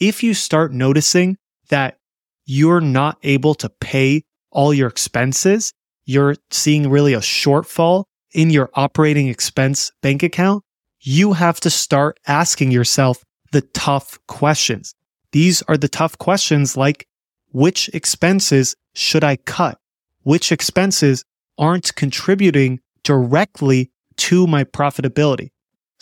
if 0.00 0.22
you 0.22 0.34
start 0.34 0.72
noticing 0.72 1.36
that 1.68 1.98
you're 2.44 2.80
not 2.80 3.18
able 3.22 3.54
to 3.54 3.68
pay 3.68 4.24
all 4.50 4.74
your 4.74 4.88
expenses, 4.88 5.72
you're 6.04 6.36
seeing 6.50 6.90
really 6.90 7.14
a 7.14 7.20
shortfall 7.20 8.04
in 8.32 8.50
your 8.50 8.68
operating 8.74 9.28
expense 9.28 9.92
bank 10.02 10.22
account, 10.22 10.64
you 11.00 11.32
have 11.34 11.60
to 11.60 11.70
start 11.70 12.18
asking 12.26 12.72
yourself 12.72 13.24
the 13.52 13.60
tough 13.60 14.18
questions. 14.26 14.94
These 15.30 15.62
are 15.62 15.76
the 15.76 15.88
tough 15.88 16.18
questions 16.18 16.76
like 16.76 17.06
which 17.52 17.88
expenses 17.90 18.74
should 18.94 19.22
I 19.22 19.36
cut? 19.36 19.78
Which 20.22 20.50
expenses 20.50 21.24
aren't 21.56 21.94
contributing 21.94 22.80
directly 23.04 23.92
to 24.16 24.46
my 24.48 24.64
profitability? 24.64 25.50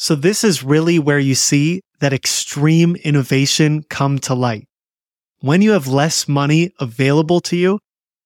So 0.03 0.17
this 0.17 0.43
is 0.43 0.65
really 0.65 0.99
where 0.99 1.21
you 1.21 1.37
see 1.37 1.81
that 2.01 2.13
extreme 2.13 2.97
innovation 3.05 3.85
come 3.89 4.19
to 4.27 4.35
light. 4.35 4.67
When 5.39 5.63
you 5.63 5.71
have 5.71 5.87
less 5.87 6.27
money 6.27 6.73
available 6.81 7.39
to 7.43 7.57
you, 7.57 7.79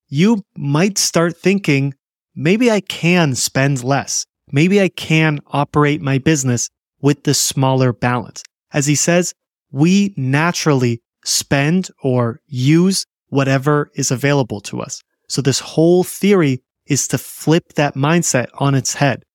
you 0.08 0.40
might 0.56 0.96
start 0.96 1.36
thinking, 1.36 1.92
maybe 2.34 2.70
I 2.70 2.80
can 2.80 3.34
spend 3.34 3.84
less. 3.84 4.24
Maybe 4.50 4.80
I 4.80 4.88
can 4.88 5.40
operate 5.48 6.00
my 6.00 6.16
business 6.16 6.70
with 7.02 7.24
the 7.24 7.34
smaller 7.34 7.92
balance. 7.92 8.42
As 8.72 8.86
he 8.86 8.94
says, 8.94 9.34
we 9.70 10.14
naturally 10.16 11.02
spend 11.26 11.90
or 12.02 12.40
use 12.46 13.04
whatever 13.28 13.90
is 13.96 14.10
available 14.10 14.62
to 14.62 14.80
us. 14.80 15.02
So 15.28 15.42
this 15.42 15.60
whole 15.60 16.04
theory 16.04 16.62
is 16.86 17.06
to 17.08 17.18
flip 17.18 17.74
that 17.74 17.96
mindset 17.96 18.46
on 18.54 18.74
its 18.74 18.94
head. 18.94 19.25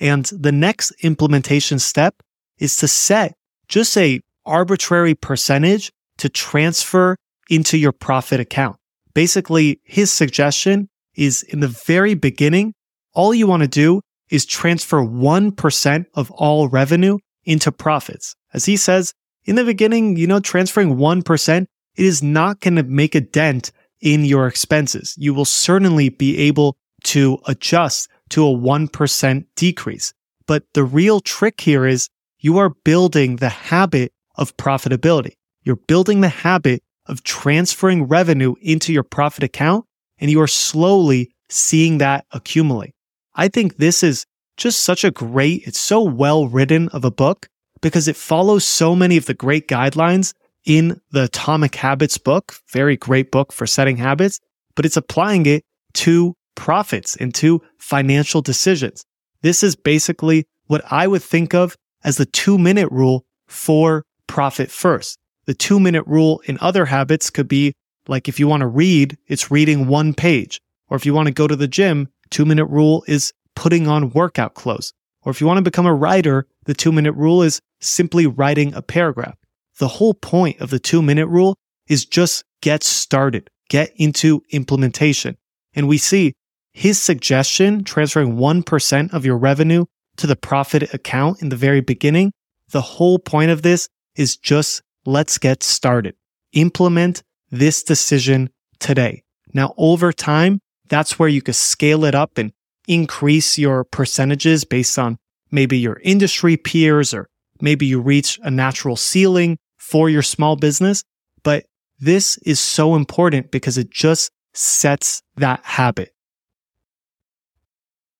And 0.00 0.24
the 0.26 0.52
next 0.52 0.92
implementation 1.02 1.78
step 1.78 2.22
is 2.58 2.76
to 2.76 2.88
set 2.88 3.34
just 3.68 3.96
a 3.96 4.20
arbitrary 4.46 5.14
percentage 5.14 5.92
to 6.18 6.28
transfer 6.28 7.16
into 7.50 7.76
your 7.78 7.92
profit 7.92 8.40
account. 8.40 8.76
Basically, 9.14 9.80
his 9.84 10.10
suggestion 10.10 10.88
is 11.14 11.42
in 11.42 11.60
the 11.60 11.68
very 11.68 12.14
beginning, 12.14 12.74
all 13.14 13.34
you 13.34 13.46
want 13.46 13.62
to 13.62 13.68
do 13.68 14.00
is 14.30 14.46
transfer 14.46 14.98
1% 14.98 16.06
of 16.14 16.30
all 16.32 16.68
revenue 16.68 17.18
into 17.44 17.72
profits. 17.72 18.36
As 18.52 18.66
he 18.66 18.76
says, 18.76 19.12
in 19.44 19.56
the 19.56 19.64
beginning, 19.64 20.16
you 20.16 20.26
know, 20.26 20.40
transferring 20.40 20.96
1%, 20.96 21.62
it 21.62 21.68
is 21.96 22.22
not 22.22 22.60
going 22.60 22.76
to 22.76 22.82
make 22.82 23.14
a 23.14 23.20
dent 23.20 23.72
in 24.00 24.24
your 24.24 24.46
expenses. 24.46 25.14
You 25.18 25.34
will 25.34 25.44
certainly 25.44 26.10
be 26.10 26.38
able 26.38 26.76
to 27.04 27.38
adjust 27.46 28.08
to 28.30 28.46
a 28.46 28.54
1% 28.54 29.44
decrease. 29.56 30.12
But 30.46 30.64
the 30.74 30.84
real 30.84 31.20
trick 31.20 31.60
here 31.60 31.86
is 31.86 32.08
you 32.38 32.58
are 32.58 32.70
building 32.70 33.36
the 33.36 33.48
habit 33.48 34.12
of 34.36 34.56
profitability. 34.56 35.32
You're 35.62 35.76
building 35.76 36.20
the 36.20 36.28
habit 36.28 36.82
of 37.06 37.22
transferring 37.24 38.04
revenue 38.04 38.54
into 38.60 38.92
your 38.92 39.02
profit 39.02 39.42
account 39.42 39.84
and 40.18 40.30
you 40.30 40.40
are 40.40 40.46
slowly 40.48 41.30
seeing 41.48 41.98
that 41.98 42.26
accumulate. 42.32 42.94
I 43.34 43.48
think 43.48 43.76
this 43.76 44.02
is 44.02 44.26
just 44.56 44.82
such 44.82 45.04
a 45.04 45.10
great, 45.10 45.62
it's 45.66 45.78
so 45.78 46.02
well 46.02 46.48
written 46.48 46.88
of 46.90 47.04
a 47.04 47.10
book 47.10 47.48
because 47.80 48.08
it 48.08 48.16
follows 48.16 48.64
so 48.64 48.96
many 48.96 49.16
of 49.16 49.26
the 49.26 49.34
great 49.34 49.68
guidelines 49.68 50.34
in 50.64 51.00
the 51.12 51.24
Atomic 51.24 51.74
Habits 51.76 52.18
book. 52.18 52.54
Very 52.72 52.96
great 52.96 53.30
book 53.30 53.52
for 53.52 53.66
setting 53.66 53.96
habits, 53.96 54.40
but 54.74 54.84
it's 54.84 54.96
applying 54.96 55.46
it 55.46 55.64
to 55.94 56.34
profits 56.58 57.14
into 57.14 57.62
financial 57.78 58.42
decisions. 58.42 59.04
This 59.42 59.62
is 59.62 59.76
basically 59.76 60.44
what 60.66 60.82
I 60.90 61.06
would 61.06 61.22
think 61.22 61.54
of 61.54 61.76
as 62.02 62.16
the 62.16 62.26
two 62.26 62.58
minute 62.58 62.90
rule 62.90 63.24
for 63.46 64.04
profit 64.26 64.68
first. 64.68 65.16
The 65.46 65.54
two 65.54 65.78
minute 65.78 66.04
rule 66.06 66.42
in 66.46 66.58
other 66.60 66.84
habits 66.84 67.30
could 67.30 67.46
be 67.46 67.74
like 68.08 68.28
if 68.28 68.40
you 68.40 68.48
want 68.48 68.62
to 68.62 68.66
read, 68.66 69.16
it's 69.28 69.52
reading 69.52 69.86
one 69.86 70.12
page. 70.12 70.60
Or 70.88 70.96
if 70.96 71.06
you 71.06 71.14
want 71.14 71.28
to 71.28 71.32
go 71.32 71.46
to 71.46 71.54
the 71.54 71.68
gym, 71.68 72.08
two 72.28 72.44
minute 72.44 72.66
rule 72.66 73.04
is 73.06 73.32
putting 73.54 73.86
on 73.86 74.10
workout 74.10 74.54
clothes. 74.54 74.92
Or 75.22 75.30
if 75.30 75.40
you 75.40 75.46
want 75.46 75.58
to 75.58 75.70
become 75.70 75.86
a 75.86 75.94
writer, 75.94 76.48
the 76.64 76.74
two 76.74 76.90
minute 76.90 77.12
rule 77.12 77.40
is 77.40 77.60
simply 77.78 78.26
writing 78.26 78.74
a 78.74 78.82
paragraph. 78.82 79.36
The 79.78 79.88
whole 79.88 80.14
point 80.14 80.60
of 80.60 80.70
the 80.70 80.80
two 80.80 81.02
minute 81.02 81.28
rule 81.28 81.56
is 81.86 82.04
just 82.04 82.42
get 82.62 82.82
started, 82.82 83.48
get 83.70 83.92
into 83.94 84.42
implementation. 84.50 85.36
And 85.74 85.86
we 85.86 85.98
see 85.98 86.34
his 86.78 87.02
suggestion 87.02 87.82
transferring 87.82 88.36
1% 88.36 89.12
of 89.12 89.26
your 89.26 89.36
revenue 89.36 89.84
to 90.16 90.28
the 90.28 90.36
profit 90.36 90.94
account 90.94 91.42
in 91.42 91.48
the 91.48 91.56
very 91.56 91.80
beginning. 91.80 92.30
The 92.70 92.80
whole 92.80 93.18
point 93.18 93.50
of 93.50 93.62
this 93.62 93.88
is 94.14 94.36
just 94.36 94.80
let's 95.04 95.38
get 95.38 95.64
started. 95.64 96.14
Implement 96.52 97.24
this 97.50 97.82
decision 97.82 98.50
today. 98.78 99.24
Now, 99.52 99.74
over 99.76 100.12
time, 100.12 100.60
that's 100.88 101.18
where 101.18 101.28
you 101.28 101.42
can 101.42 101.54
scale 101.54 102.04
it 102.04 102.14
up 102.14 102.38
and 102.38 102.52
increase 102.86 103.58
your 103.58 103.82
percentages 103.82 104.64
based 104.64 105.00
on 105.00 105.18
maybe 105.50 105.78
your 105.78 105.98
industry 106.04 106.56
peers 106.56 107.12
or 107.12 107.28
maybe 107.60 107.86
you 107.86 108.00
reach 108.00 108.38
a 108.44 108.52
natural 108.52 108.94
ceiling 108.94 109.58
for 109.78 110.08
your 110.08 110.22
small 110.22 110.54
business. 110.54 111.02
But 111.42 111.66
this 111.98 112.38
is 112.38 112.60
so 112.60 112.94
important 112.94 113.50
because 113.50 113.78
it 113.78 113.90
just 113.90 114.30
sets 114.54 115.22
that 115.38 115.64
habit. 115.64 116.12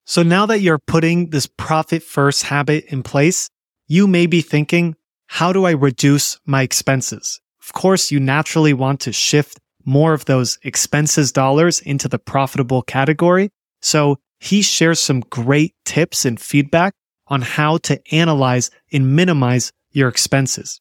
So 0.08 0.22
now 0.22 0.46
that 0.46 0.60
you're 0.60 0.78
putting 0.78 1.28
this 1.28 1.46
profit 1.46 2.02
first 2.02 2.44
habit 2.44 2.86
in 2.86 3.02
place, 3.02 3.50
you 3.88 4.06
may 4.06 4.24
be 4.24 4.40
thinking, 4.40 4.96
how 5.26 5.52
do 5.52 5.66
I 5.66 5.72
reduce 5.72 6.40
my 6.46 6.62
expenses? 6.62 7.42
Of 7.60 7.74
course, 7.74 8.10
you 8.10 8.18
naturally 8.18 8.72
want 8.72 9.00
to 9.00 9.12
shift 9.12 9.60
more 9.84 10.14
of 10.14 10.24
those 10.24 10.58
expenses 10.62 11.30
dollars 11.30 11.80
into 11.80 12.08
the 12.08 12.18
profitable 12.18 12.80
category. 12.80 13.50
So 13.82 14.16
he 14.40 14.62
shares 14.62 14.98
some 14.98 15.20
great 15.20 15.74
tips 15.84 16.24
and 16.24 16.40
feedback 16.40 16.94
on 17.26 17.42
how 17.42 17.76
to 17.76 18.00
analyze 18.10 18.70
and 18.90 19.14
minimize 19.14 19.72
your 19.90 20.08
expenses. 20.08 20.80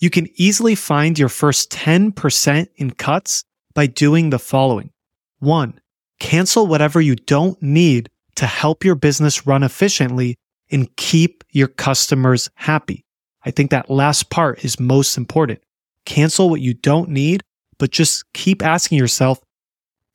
You 0.00 0.08
can 0.08 0.28
easily 0.36 0.76
find 0.76 1.18
your 1.18 1.28
first 1.28 1.70
10% 1.72 2.68
in 2.76 2.90
cuts 2.92 3.44
by 3.74 3.86
doing 3.86 4.30
the 4.30 4.38
following. 4.38 4.92
One, 5.40 5.78
cancel 6.20 6.66
whatever 6.66 7.02
you 7.02 7.16
don't 7.16 7.62
need 7.62 8.08
to 8.36 8.46
help 8.46 8.84
your 8.84 8.94
business 8.94 9.46
run 9.46 9.62
efficiently 9.62 10.36
and 10.70 10.94
keep 10.96 11.44
your 11.50 11.68
customers 11.68 12.50
happy. 12.54 13.04
I 13.44 13.50
think 13.50 13.70
that 13.70 13.90
last 13.90 14.30
part 14.30 14.64
is 14.64 14.80
most 14.80 15.16
important. 15.16 15.60
Cancel 16.06 16.50
what 16.50 16.60
you 16.60 16.74
don't 16.74 17.10
need, 17.10 17.42
but 17.78 17.90
just 17.90 18.24
keep 18.32 18.64
asking 18.64 18.98
yourself, 18.98 19.40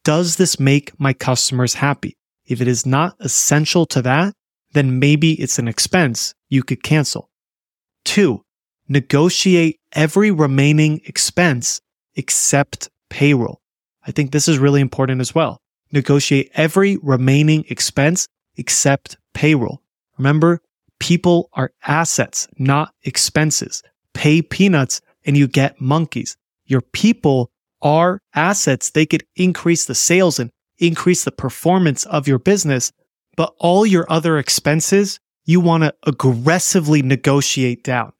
does 0.04 0.38
this 0.38 0.60
make 0.60 0.98
my 1.00 1.14
customers 1.14 1.76
happy? 1.76 2.18
If 2.46 2.62
it 2.62 2.68
is 2.68 2.86
not 2.86 3.16
essential 3.20 3.86
to 3.88 4.02
that, 4.02 4.34
then 4.72 5.00
maybe 5.00 5.34
it's 5.34 5.60
an 5.60 5.68
expense 5.68 6.34
you 6.50 6.64
could 6.64 6.84
cancel. 6.84 7.30
Two, 8.06 8.42
negotiate 8.88 9.80
every 9.94 10.32
remaining 10.32 11.02
expense 11.06 11.80
except 12.16 12.90
payroll. 13.10 13.62
I 14.06 14.12
think 14.12 14.32
this 14.32 14.48
is 14.48 14.58
really 14.58 14.82
important 14.82 15.22
as 15.22 15.36
well. 15.36 15.60
Negotiate 15.92 16.52
every 16.54 16.98
remaining 17.02 17.66
expense 17.70 18.28
except 18.58 19.18
payroll. 19.34 19.82
Remember, 20.18 20.62
people 21.00 21.50
are 21.54 21.72
assets, 21.86 22.48
not 22.58 22.94
expenses. 23.04 23.82
Pay 24.14 24.42
peanuts 24.42 25.02
and 25.26 25.38
you 25.38 25.48
get 25.48 25.82
monkeys. 25.82 26.38
Your 26.66 26.82
people 26.82 27.52
are 27.82 28.20
assets. 28.36 28.92
They 28.92 29.06
could 29.06 29.26
increase 29.36 29.86
the 29.86 29.96
sales 29.96 30.40
and 30.40 30.52
increase 30.78 31.24
the 31.24 31.32
performance 31.32 32.06
of 32.06 32.28
your 32.28 32.40
business, 32.40 32.92
but 33.36 33.54
all 33.60 33.86
your 33.86 34.06
other 34.10 34.38
expenses, 34.38 35.20
you 35.46 35.60
want 35.60 35.84
to 35.84 35.94
aggressively 36.06 37.02
negotiate 37.02 37.84
down. 37.84 38.14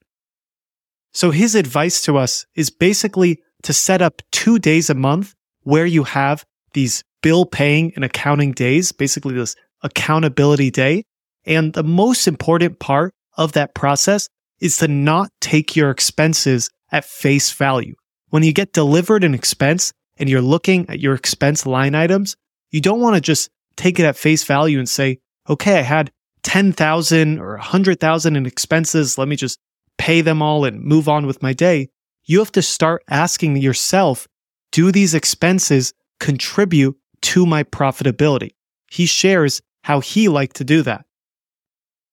So 1.14 1.32
his 1.32 1.56
advice 1.56 2.02
to 2.04 2.18
us 2.18 2.46
is 2.56 2.70
basically 2.70 3.42
to 3.64 3.74
set 3.74 4.02
up 4.02 4.22
two 4.32 4.60
days 4.60 4.90
a 4.90 4.96
month 4.96 5.36
where 5.64 5.86
you 5.86 6.04
have 6.04 6.46
these 6.74 7.04
bill 7.22 7.46
paying 7.46 7.92
and 7.96 8.04
accounting 8.04 8.52
days, 8.52 8.92
basically 8.92 9.36
this 9.36 9.56
accountability 9.84 10.72
day. 10.72 11.04
And 11.46 11.74
the 11.74 11.84
most 11.84 12.28
important 12.28 12.80
part 12.80 13.14
of 13.38 13.54
that 13.54 13.74
process 13.76 14.28
is 14.60 14.78
to 14.78 14.88
not 14.88 15.32
take 15.42 15.76
your 15.76 15.90
expenses 15.90 16.70
at 16.92 17.06
face 17.06 17.52
value. 17.52 17.96
When 18.30 18.44
you 18.44 18.54
get 18.54 18.74
delivered 18.74 19.24
an 19.24 19.34
expense 19.34 19.94
and 20.18 20.30
you're 20.30 20.42
looking 20.42 20.88
at 20.90 21.00
your 21.00 21.14
expense 21.14 21.66
line 21.66 21.96
items, 21.96 22.36
you 22.72 22.82
don't 22.82 23.00
want 23.00 23.16
to 23.16 23.22
just 23.22 23.50
take 23.78 24.00
it 24.00 24.06
at 24.06 24.18
face 24.18 24.44
value 24.44 24.78
and 24.78 24.90
say, 24.90 25.20
okay, 25.50 25.80
I 25.80 25.84
had 25.84 26.12
10,000 26.44 27.40
or 27.40 27.52
100,000 27.54 28.36
in 28.36 28.46
expenses. 28.46 29.18
Let 29.18 29.28
me 29.28 29.36
just 29.36 29.60
pay 29.98 30.22
them 30.22 30.42
all 30.42 30.66
and 30.66 30.82
move 30.82 31.10
on 31.10 31.26
with 31.26 31.42
my 31.42 31.54
day. 31.54 31.90
You 32.26 32.40
have 32.40 32.52
to 32.54 32.62
start 32.62 33.04
asking 33.10 33.58
yourself, 33.58 34.28
do 34.72 34.92
these 34.92 35.14
expenses 35.14 35.94
contribute 36.20 36.99
to 37.22 37.46
my 37.46 37.64
profitability? 37.64 38.52
He 38.90 39.06
shares 39.06 39.62
how 39.84 40.00
he 40.00 40.28
liked 40.28 40.56
to 40.58 40.64
do 40.64 40.82
that. 40.84 41.06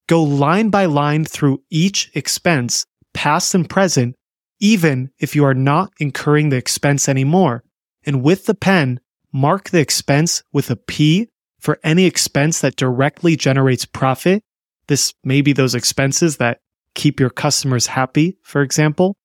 Go 0.09 0.23
line 0.23 0.71
by 0.71 0.87
line 0.87 1.25
through 1.25 1.62
each 1.71 2.11
expense, 2.14 2.87
past 3.12 3.55
and 3.55 3.69
present, 3.69 4.14
even 4.61 5.11
if 5.19 5.35
you 5.35 5.45
are 5.45 5.55
not 5.55 5.92
incurring 5.99 6.49
the 6.49 6.57
expense 6.57 7.09
anymore. 7.09 7.64
And 8.05 8.23
with 8.23 8.47
the 8.47 8.55
pen, 8.55 9.01
mark 9.33 9.71
the 9.71 9.81
expense 9.81 10.42
with 10.53 10.71
a 10.71 10.77
P 10.77 11.29
for 11.59 11.81
any 11.83 12.05
expense 12.05 12.61
that 12.61 12.77
directly 12.77 13.37
generates 13.37 13.85
profit. 13.85 14.42
This 14.87 15.12
may 15.25 15.40
be 15.40 15.53
those 15.53 15.75
expenses 15.75 16.37
that 16.37 16.61
keep 16.95 17.19
your 17.19 17.31
customers 17.31 17.88
happy, 17.88 18.38
for 18.42 18.62
example. 18.62 19.16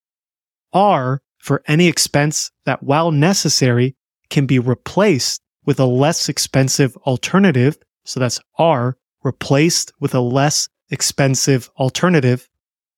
R 0.74 1.22
for 1.38 1.64
any 1.68 1.88
expense 1.88 2.52
that, 2.66 2.82
while 2.84 3.12
necessary, 3.12 3.96
can 4.30 4.46
be 4.46 4.60
replaced 4.60 5.42
with 5.66 5.80
a 5.80 5.86
less 5.86 6.30
expensive 6.30 6.96
alternative. 6.98 7.78
So 8.06 8.20
that's 8.20 8.40
R 8.58 8.98
replaced 9.24 9.92
with 10.00 10.16
a 10.16 10.20
less 10.20 10.68
expensive 10.90 11.70
alternative. 11.78 12.48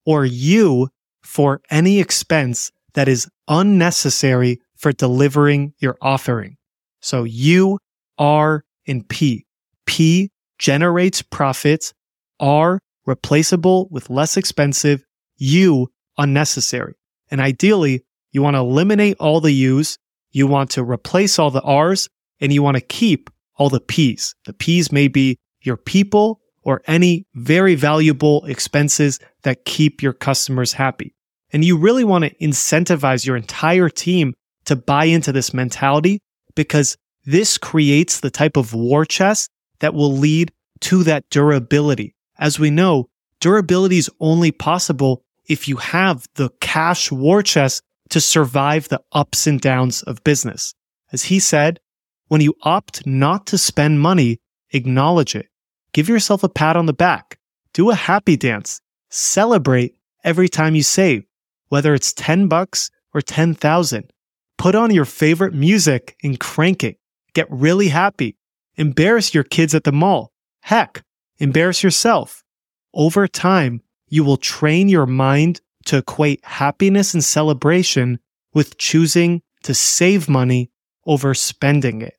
Or 0.05 0.25
U 0.25 0.89
for 1.21 1.61
any 1.69 1.99
expense 1.99 2.71
that 2.93 3.07
is 3.07 3.27
unnecessary 3.47 4.59
for 4.75 4.91
delivering 4.91 5.73
your 5.79 5.97
offering. 6.01 6.57
So 7.01 7.23
U, 7.23 7.79
R, 8.17 8.63
and 8.87 9.07
P. 9.07 9.45
P 9.85 10.31
generates 10.59 11.21
profits. 11.21 11.93
R 12.39 12.79
replaceable 13.05 13.87
with 13.91 14.09
less 14.09 14.37
expensive. 14.37 15.03
U 15.37 15.87
unnecessary. 16.17 16.95
And 17.31 17.41
ideally, 17.41 18.03
you 18.31 18.41
want 18.41 18.55
to 18.55 18.59
eliminate 18.59 19.17
all 19.19 19.39
the 19.39 19.53
U's. 19.53 19.97
You 20.31 20.47
want 20.47 20.71
to 20.71 20.83
replace 20.83 21.39
all 21.39 21.51
the 21.51 21.61
R's 21.61 22.09
and 22.43 22.53
you 22.53 22.61
want 22.61 22.75
to 22.75 22.81
keep 22.81 23.29
all 23.55 23.69
the 23.69 23.79
P's. 23.79 24.35
The 24.45 24.53
P's 24.53 24.91
may 24.91 25.07
be 25.07 25.39
your 25.61 25.77
people 25.77 26.41
or 26.63 26.81
any 26.87 27.25
very 27.35 27.73
valuable 27.73 28.43
expenses 28.45 29.19
that 29.43 29.65
keep 29.65 30.03
your 30.03 30.13
customers 30.13 30.73
happy. 30.73 31.15
And 31.53 31.63
you 31.63 31.77
really 31.77 32.03
want 32.03 32.25
to 32.25 32.35
incentivize 32.35 33.25
your 33.25 33.37
entire 33.37 33.89
team 33.89 34.33
to 34.65 34.75
buy 34.75 35.05
into 35.05 35.31
this 35.31 35.53
mentality 35.53 36.19
because 36.55 36.97
this 37.25 37.57
creates 37.57 38.19
the 38.19 38.29
type 38.29 38.57
of 38.57 38.73
war 38.73 39.05
chest 39.05 39.49
that 39.79 39.93
will 39.93 40.11
lead 40.11 40.51
to 40.81 41.03
that 41.03 41.23
durability. 41.29 42.13
As 42.39 42.59
we 42.59 42.69
know, 42.69 43.07
durability 43.39 43.99
is 43.99 44.09
only 44.19 44.51
possible 44.51 45.23
if 45.47 45.67
you 45.67 45.77
have 45.77 46.25
the 46.35 46.49
cash 46.59 47.09
war 47.09 47.41
chest 47.41 47.81
to 48.09 48.19
survive 48.19 48.89
the 48.89 49.01
ups 49.13 49.47
and 49.47 49.61
downs 49.61 50.03
of 50.03 50.23
business. 50.23 50.73
As 51.13 51.23
he 51.23 51.39
said, 51.39 51.79
when 52.27 52.41
you 52.41 52.55
opt 52.63 53.05
not 53.05 53.45
to 53.47 53.57
spend 53.57 53.99
money, 53.99 54.39
acknowledge 54.71 55.35
it. 55.35 55.47
Give 55.93 56.09
yourself 56.09 56.43
a 56.43 56.49
pat 56.49 56.75
on 56.75 56.85
the 56.85 56.93
back. 56.93 57.37
Do 57.73 57.89
a 57.89 57.95
happy 57.95 58.35
dance. 58.35 58.81
Celebrate 59.09 59.95
every 60.23 60.49
time 60.49 60.75
you 60.75 60.83
save, 60.83 61.25
whether 61.69 61.93
it's 61.93 62.13
10 62.13 62.47
bucks 62.47 62.89
or 63.13 63.21
10,000. 63.21 64.11
Put 64.57 64.75
on 64.75 64.93
your 64.93 65.05
favorite 65.05 65.53
music 65.53 66.15
and 66.23 66.39
crank 66.39 66.83
it. 66.83 66.97
Get 67.33 67.47
really 67.49 67.89
happy. 67.89 68.37
Embarrass 68.75 69.33
your 69.33 69.43
kids 69.43 69.75
at 69.75 69.83
the 69.83 69.91
mall. 69.91 70.31
Heck, 70.61 71.03
embarrass 71.37 71.83
yourself. 71.83 72.43
Over 72.93 73.27
time, 73.27 73.81
you 74.07 74.23
will 74.23 74.37
train 74.37 74.89
your 74.89 75.05
mind 75.05 75.61
to 75.85 75.97
equate 75.97 76.43
happiness 76.45 77.13
and 77.13 77.23
celebration 77.23 78.19
with 78.53 78.77
choosing 78.77 79.41
to 79.63 79.73
save 79.73 80.29
money 80.29 80.69
over 81.05 81.33
spending 81.33 82.01
it. 82.01 82.15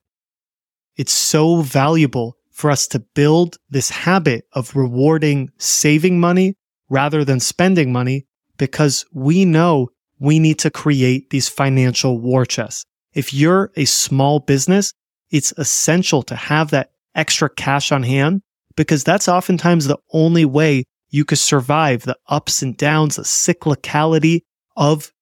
It's 0.97 1.12
so 1.12 1.62
valuable 1.62 2.37
for 2.51 2.70
us 2.70 2.87
to 2.88 3.01
build 3.01 3.57
this 3.70 3.90
habit 3.90 4.47
of 4.53 4.77
rewarding 4.77 5.51
saving 5.59 6.20
money 6.20 6.55
rather 6.88 7.25
than 7.25 7.40
spending 7.40 7.92
money 7.92 8.27
because 8.59 9.05
we 9.12 9.44
know 9.44 9.88
we 10.20 10.38
need 10.38 10.59
to 10.61 10.70
create 10.70 11.31
these 11.31 11.49
financial 11.49 12.18
war 12.20 12.47
chests. 12.47 12.85
If 13.12 13.35
you're 13.35 13.73
a 13.77 13.85
small 13.85 14.40
business, 14.40 14.92
it's 15.31 15.53
essential 15.57 16.23
to 16.25 16.37
have 16.37 16.70
that 16.70 16.90
extra 17.14 17.49
cash 17.51 17.90
on 17.90 18.03
hand 18.03 18.42
because 18.77 19.05
that's 19.05 19.29
oftentimes 19.29 19.87
the 19.87 19.99
only 20.12 20.44
way 20.44 20.85
you 21.11 21.25
could 21.25 21.38
survive 21.38 22.03
the 22.03 22.16
ups 22.29 22.62
and 22.62 22.77
downs, 22.77 23.16
the 23.16 23.23
cyclicality 23.23 24.40
of 24.77 25.12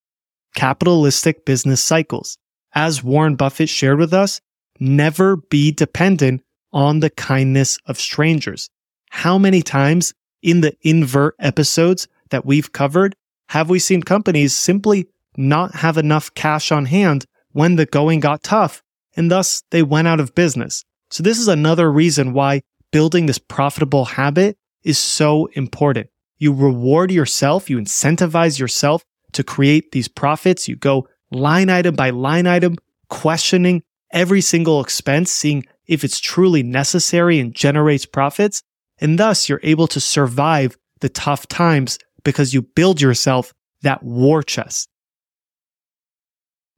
capitalistic 0.54 1.44
business 1.44 1.82
cycles. 1.82 2.38
As 2.74 3.02
Warren 3.02 3.36
Buffett 3.36 3.68
shared 3.68 3.98
with 3.98 4.14
us, 4.14 4.40
never 4.80 5.36
be 5.36 5.72
dependent 5.72 6.42
on 6.72 7.00
the 7.00 7.10
kindness 7.10 7.78
of 7.86 7.98
strangers. 7.98 8.70
How 9.10 9.36
many 9.38 9.62
times 9.62 10.14
in 10.42 10.62
the 10.62 10.74
invert 10.82 11.34
episodes 11.38 12.08
that 12.30 12.46
we've 12.46 12.72
covered 12.72 13.14
have 13.50 13.68
we 13.68 13.78
seen 13.78 14.02
companies 14.02 14.54
simply 14.54 15.06
not 15.36 15.74
have 15.74 15.98
enough 15.98 16.32
cash 16.34 16.72
on 16.72 16.86
hand 16.86 17.26
when 17.52 17.76
the 17.76 17.84
going 17.84 18.20
got 18.20 18.42
tough 18.42 18.82
and 19.14 19.30
thus 19.30 19.62
they 19.70 19.82
went 19.82 20.08
out 20.08 20.20
of 20.20 20.34
business? 20.34 20.84
So 21.10 21.22
this 21.22 21.38
is 21.38 21.48
another 21.48 21.92
reason 21.92 22.32
why 22.32 22.62
building 22.90 23.26
this 23.26 23.38
profitable 23.38 24.06
habit 24.06 24.56
is 24.82 24.98
so 24.98 25.46
important. 25.52 26.08
You 26.38 26.54
reward 26.54 27.10
yourself, 27.10 27.68
you 27.68 27.76
incentivize 27.76 28.58
yourself 28.58 29.04
to 29.32 29.44
create 29.44 29.92
these 29.92 30.08
profits. 30.08 30.68
You 30.68 30.76
go 30.76 31.06
line 31.32 31.70
item 31.70 31.94
by 31.94 32.10
line 32.10 32.46
item, 32.46 32.76
questioning 33.08 33.82
every 34.12 34.40
single 34.40 34.80
expense, 34.80 35.30
seeing 35.30 35.64
if 35.86 36.04
it's 36.04 36.20
truly 36.20 36.62
necessary 36.62 37.38
and 37.38 37.54
generates 37.54 38.06
profits. 38.06 38.62
And 39.00 39.18
thus 39.18 39.48
you're 39.48 39.60
able 39.62 39.86
to 39.88 40.00
survive 40.00 40.76
the 41.00 41.08
tough 41.08 41.48
times 41.48 41.98
because 42.24 42.54
you 42.54 42.62
build 42.62 43.00
yourself 43.00 43.52
that 43.82 44.02
war 44.02 44.42
chest. 44.42 44.88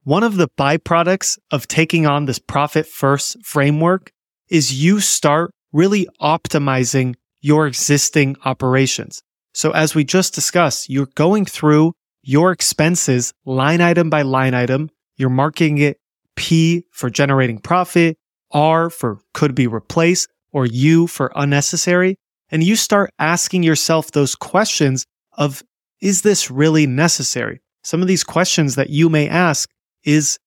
One 0.03 0.23
of 0.23 0.37
the 0.37 0.49
byproducts 0.57 1.37
of 1.51 1.67
taking 1.67 2.05
on 2.05 2.25
this 2.25 2.39
profit 2.39 2.87
first 2.87 3.37
framework 3.43 4.11
is 4.49 4.73
you 4.73 4.99
start 4.99 5.51
really 5.71 6.07
optimizing 6.21 7.15
your 7.41 7.67
existing 7.67 8.35
operations. 8.45 9.21
So 9.53 9.71
as 9.71 9.95
we 9.95 10.03
just 10.03 10.33
discussed, 10.33 10.89
you're 10.89 11.09
going 11.15 11.45
through 11.45 11.93
your 12.25 12.51
expenses 12.51 13.33
line 13.45 13.81
item 13.81 14.09
by 14.09 14.23
line 14.23 14.53
item. 14.53 14.89
You're 15.15 15.29
marking 15.29 15.77
it 15.77 15.97
P 16.35 16.85
for 16.91 17.09
generating 17.09 17.59
profit, 17.59 18.17
R 18.51 18.89
for 18.89 19.19
could 19.33 19.55
be 19.55 19.67
replaced, 19.67 20.29
or 20.51 20.65
U 20.65 21.07
for 21.07 21.31
unnecessary. 21.35 22.17
And 22.49 22.63
you 22.63 22.75
start 22.75 23.11
asking 23.19 23.63
yourself 23.63 24.11
those 24.11 24.35
questions 24.35 25.05
of, 25.33 25.63
is 26.01 26.23
this 26.23 26.51
really 26.51 26.87
necessary? 26.87 27.61
Some 27.83 28.01
of 28.01 28.07
these 28.07 28.23
questions 28.23 28.75
that 28.75 28.89
you 28.89 29.09
may 29.09 29.29
ask 29.29 29.69
is, 30.03 30.37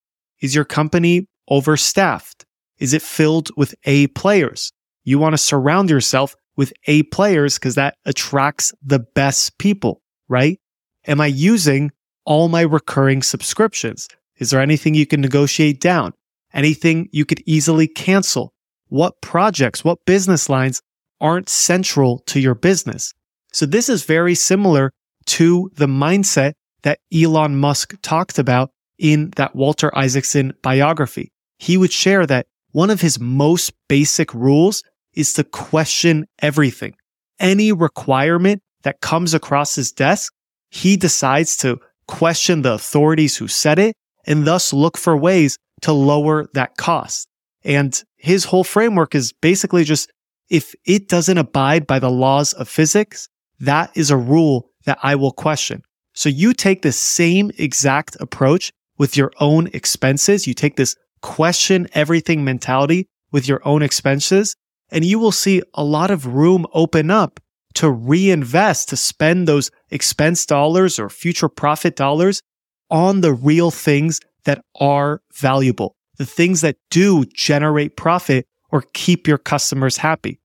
is 0.41 0.53
your 0.53 0.65
company 0.65 1.27
overstaffed? 1.49 2.45
Is 2.77 2.93
it 2.93 3.01
filled 3.01 3.49
with 3.55 3.73
A 3.85 4.07
players? 4.07 4.71
You 5.03 5.17
want 5.17 5.33
to 5.33 5.37
surround 5.37 5.89
yourself 5.89 6.35
with 6.57 6.73
A 6.87 7.03
players 7.03 7.55
because 7.55 7.75
that 7.75 7.95
attracts 8.05 8.73
the 8.81 8.99
best 8.99 9.57
people, 9.57 10.01
right? 10.27 10.59
Am 11.07 11.21
I 11.21 11.27
using 11.27 11.91
all 12.25 12.49
my 12.49 12.61
recurring 12.61 13.21
subscriptions? 13.21 14.07
Is 14.37 14.49
there 14.49 14.61
anything 14.61 14.93
you 14.93 15.05
can 15.05 15.21
negotiate 15.21 15.79
down? 15.79 16.13
Anything 16.53 17.09
you 17.11 17.25
could 17.25 17.41
easily 17.45 17.87
cancel? 17.87 18.53
What 18.87 19.21
projects, 19.21 19.83
what 19.83 20.05
business 20.05 20.49
lines 20.49 20.81
aren't 21.21 21.49
central 21.49 22.19
to 22.27 22.39
your 22.39 22.55
business? 22.55 23.13
So 23.51 23.65
this 23.65 23.89
is 23.89 24.03
very 24.03 24.35
similar 24.35 24.91
to 25.27 25.71
the 25.75 25.87
mindset 25.87 26.53
that 26.83 26.99
Elon 27.13 27.57
Musk 27.57 27.95
talked 28.01 28.39
about 28.39 28.71
in 28.97 29.31
that 29.35 29.55
Walter 29.55 29.95
Isaacson 29.97 30.53
biography. 30.61 31.31
He 31.57 31.77
would 31.77 31.91
share 31.91 32.25
that 32.25 32.47
one 32.71 32.89
of 32.89 33.01
his 33.01 33.19
most 33.19 33.73
basic 33.87 34.33
rules 34.33 34.83
is 35.13 35.33
to 35.33 35.43
question 35.43 36.27
everything. 36.41 36.95
Any 37.39 37.71
requirement 37.71 38.61
that 38.83 39.01
comes 39.01 39.33
across 39.33 39.75
his 39.75 39.91
desk, 39.91 40.33
he 40.69 40.97
decides 40.97 41.57
to 41.57 41.79
question 42.07 42.61
the 42.61 42.73
authorities 42.73 43.37
who 43.37 43.47
said 43.47 43.79
it 43.79 43.95
and 44.25 44.45
thus 44.45 44.73
look 44.73 44.97
for 44.97 45.15
ways 45.15 45.57
to 45.81 45.91
lower 45.91 46.47
that 46.53 46.77
cost. 46.77 47.27
And 47.63 48.01
his 48.17 48.45
whole 48.45 48.63
framework 48.63 49.15
is 49.15 49.31
basically 49.33 49.83
just 49.83 50.11
if 50.49 50.73
it 50.85 51.07
doesn't 51.07 51.37
abide 51.37 51.85
by 51.85 51.99
the 51.99 52.09
laws 52.09 52.53
of 52.53 52.67
physics, 52.67 53.27
that 53.59 53.91
is 53.95 54.09
a 54.09 54.17
rule 54.17 54.69
that 54.85 54.97
I 55.03 55.15
will 55.15 55.31
question. 55.31 55.83
So 56.13 56.29
you 56.29 56.53
take 56.53 56.81
the 56.81 56.91
same 56.91 57.51
exact 57.57 58.17
approach 58.19 58.71
with 58.97 59.15
your 59.15 59.31
own 59.39 59.67
expenses. 59.67 60.47
You 60.47 60.53
take 60.53 60.75
this 60.75 60.95
question 61.21 61.87
everything 61.93 62.43
mentality 62.43 63.07
with 63.31 63.47
your 63.47 63.61
own 63.67 63.83
expenses 63.83 64.55
and 64.91 65.05
you 65.05 65.19
will 65.19 65.31
see 65.31 65.61
a 65.73 65.83
lot 65.83 66.11
of 66.11 66.25
room 66.25 66.65
open 66.73 67.11
up 67.11 67.39
to 67.75 67.89
reinvest, 67.89 68.89
to 68.89 68.97
spend 68.97 69.47
those 69.47 69.69
expense 69.91 70.45
dollars 70.45 70.99
or 70.99 71.09
future 71.09 71.49
profit 71.49 71.95
dollars 71.95 72.41
on 72.89 73.21
the 73.21 73.33
real 73.33 73.71
things 73.71 74.19
that 74.45 74.63
are 74.79 75.21
valuable, 75.33 75.95
the 76.17 76.25
things 76.25 76.61
that 76.61 76.77
do 76.89 77.25
generate 77.33 77.95
profit 77.95 78.47
or 78.71 78.83
keep 78.93 79.27
your 79.27 79.37
customers 79.37 79.97
happy. 79.97 80.39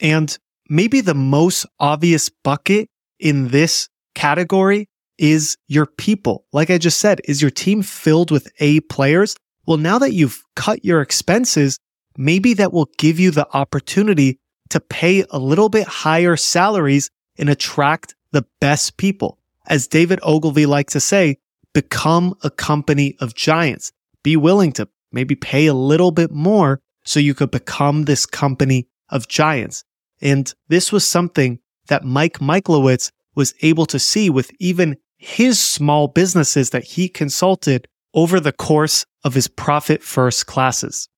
And 0.00 0.36
maybe 0.68 1.00
the 1.00 1.14
most 1.14 1.66
obvious 1.80 2.28
bucket 2.28 2.88
in 3.18 3.48
this 3.48 3.88
category 4.14 4.88
is 5.18 5.56
your 5.66 5.86
people. 5.86 6.44
Like 6.52 6.70
I 6.70 6.78
just 6.78 6.98
said, 6.98 7.20
is 7.24 7.42
your 7.42 7.50
team 7.50 7.82
filled 7.82 8.30
with 8.30 8.48
A 8.60 8.80
players? 8.82 9.34
Well, 9.66 9.76
now 9.76 9.98
that 9.98 10.12
you've 10.12 10.42
cut 10.54 10.84
your 10.84 11.00
expenses, 11.00 11.78
maybe 12.16 12.54
that 12.54 12.72
will 12.72 12.88
give 12.96 13.18
you 13.18 13.30
the 13.30 13.48
opportunity 13.54 14.38
to 14.70 14.80
pay 14.80 15.24
a 15.30 15.38
little 15.38 15.68
bit 15.68 15.86
higher 15.86 16.36
salaries 16.36 17.10
and 17.38 17.48
attract 17.48 18.14
the 18.32 18.44
best 18.60 18.96
people. 18.96 19.38
As 19.66 19.86
David 19.86 20.20
Ogilvy 20.22 20.66
likes 20.66 20.92
to 20.94 21.00
say, 21.00 21.38
become 21.74 22.34
a 22.42 22.50
company 22.50 23.16
of 23.20 23.34
giants. 23.34 23.92
Be 24.22 24.36
willing 24.36 24.72
to 24.72 24.88
maybe 25.12 25.34
pay 25.34 25.66
a 25.66 25.74
little 25.74 26.10
bit 26.10 26.30
more 26.30 26.80
so 27.04 27.20
you 27.20 27.34
could 27.34 27.50
become 27.50 28.04
this 28.04 28.26
company 28.26 28.88
of 29.08 29.28
giants. 29.28 29.84
And 30.20 30.52
this 30.68 30.92
was 30.92 31.06
something 31.06 31.60
that 31.88 32.04
Mike 32.04 32.38
Michalowicz 32.38 33.10
was 33.34 33.54
able 33.62 33.86
to 33.86 33.98
see 33.98 34.28
with 34.28 34.50
even 34.58 34.96
his 35.16 35.58
small 35.58 36.08
businesses 36.08 36.70
that 36.70 36.84
he 36.84 37.08
consulted 37.08 37.88
over 38.14 38.40
the 38.40 38.52
course 38.52 39.06
of 39.24 39.34
his 39.34 39.48
profit 39.48 40.02
first 40.02 40.46
classes. 40.46 41.08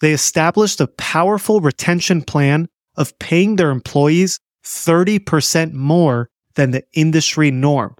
They 0.00 0.12
established 0.12 0.80
a 0.80 0.86
powerful 0.86 1.60
retention 1.60 2.22
plan 2.22 2.68
of 2.96 3.18
paying 3.18 3.56
their 3.56 3.70
employees 3.70 4.40
30% 4.64 5.72
more 5.72 6.28
than 6.54 6.70
the 6.70 6.84
industry 6.92 7.50
norm. 7.50 7.94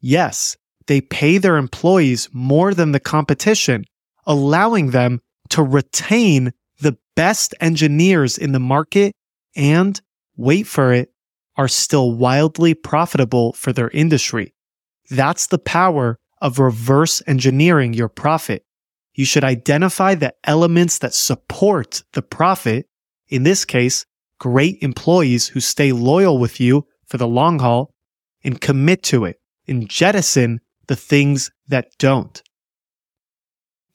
Yes, 0.00 0.56
they 0.86 1.00
pay 1.00 1.38
their 1.38 1.56
employees 1.56 2.28
more 2.32 2.74
than 2.74 2.92
the 2.92 3.00
competition, 3.00 3.84
allowing 4.26 4.90
them 4.90 5.20
to 5.50 5.62
retain 5.62 6.52
the 6.80 6.96
best 7.16 7.54
engineers 7.60 8.38
in 8.38 8.52
the 8.52 8.60
market 8.60 9.12
and, 9.54 10.00
wait 10.36 10.66
for 10.66 10.92
it, 10.92 11.10
are 11.56 11.68
still 11.68 12.12
wildly 12.12 12.74
profitable 12.74 13.52
for 13.52 13.72
their 13.72 13.90
industry. 13.90 14.54
That's 15.10 15.48
the 15.48 15.58
power 15.58 16.18
of 16.40 16.58
reverse 16.58 17.22
engineering 17.26 17.92
your 17.92 18.08
profit. 18.08 18.64
You 19.14 19.24
should 19.24 19.44
identify 19.44 20.14
the 20.14 20.34
elements 20.44 20.98
that 20.98 21.12
support 21.12 22.02
the 22.14 22.22
profit. 22.22 22.86
In 23.28 23.42
this 23.42 23.64
case, 23.64 24.06
great 24.40 24.78
employees 24.80 25.46
who 25.48 25.60
stay 25.60 25.92
loyal 25.92 26.38
with 26.38 26.58
you 26.58 26.86
for 27.06 27.18
the 27.18 27.28
long 27.28 27.60
haul 27.60 27.94
and 28.42 28.60
commit 28.60 29.04
to 29.04 29.24
it 29.24 29.36
and 29.68 29.88
jettison 29.88 30.60
the 30.88 30.96
things 30.96 31.52
that 31.68 31.86
don't. 31.98 32.42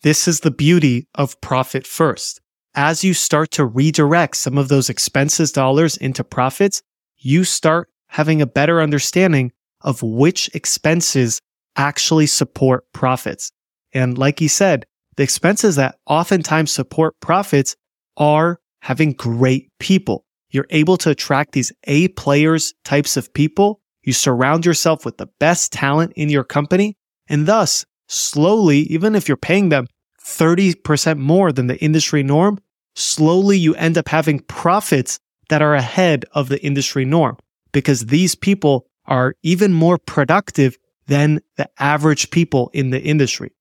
This 0.03 0.27
is 0.27 0.41
the 0.41 0.51
beauty 0.51 1.07
of 1.15 1.41
profit 1.41 1.85
first. 1.85 2.39
As 2.75 3.03
you 3.03 3.13
start 3.13 3.51
to 3.51 3.65
redirect 3.65 4.37
some 4.37 4.57
of 4.57 4.67
those 4.67 4.89
expenses 4.89 5.51
dollars 5.51 5.97
into 5.97 6.23
profits, 6.23 6.81
you 7.17 7.43
start 7.43 7.89
having 8.07 8.41
a 8.41 8.47
better 8.47 8.81
understanding 8.81 9.51
of 9.81 10.03
which 10.03 10.49
expenses 10.53 11.41
actually 11.75 12.27
support 12.27 12.85
profits. 12.93 13.51
And 13.93 14.17
like 14.17 14.39
he 14.39 14.47
said, 14.47 14.85
the 15.17 15.23
expenses 15.23 15.75
that 15.77 15.95
oftentimes 16.05 16.71
support 16.71 17.15
profits 17.19 17.75
are 18.17 18.59
having 18.81 19.13
great 19.13 19.71
people. 19.79 20.25
You're 20.49 20.67
able 20.69 20.97
to 20.97 21.09
attract 21.09 21.51
these 21.51 21.71
A 21.85 22.07
players 22.09 22.73
types 22.83 23.17
of 23.17 23.33
people. 23.33 23.81
You 24.03 24.13
surround 24.13 24.65
yourself 24.65 25.05
with 25.05 25.17
the 25.17 25.27
best 25.39 25.73
talent 25.73 26.13
in 26.15 26.29
your 26.29 26.43
company. 26.43 26.95
And 27.27 27.47
thus, 27.47 27.85
slowly, 28.07 28.79
even 28.81 29.15
if 29.15 29.27
you're 29.27 29.37
paying 29.37 29.69
them 29.69 29.87
30% 30.23 31.17
more 31.17 31.51
than 31.51 31.67
the 31.67 31.77
industry 31.83 32.23
norm, 32.23 32.59
slowly 32.95 33.57
you 33.57 33.75
end 33.75 33.97
up 33.97 34.07
having 34.07 34.39
profits 34.39 35.19
that 35.49 35.61
are 35.61 35.75
ahead 35.75 36.25
of 36.33 36.49
the 36.49 36.63
industry 36.63 37.05
norm 37.05 37.37
because 37.71 38.07
these 38.07 38.35
people 38.35 38.87
are 39.05 39.35
even 39.43 39.73
more 39.73 39.97
productive 39.97 40.77
than 41.07 41.39
the 41.57 41.69
average 41.77 42.31
people 42.31 42.71
in 42.73 42.89
the 42.89 43.01
industry. 43.01 43.51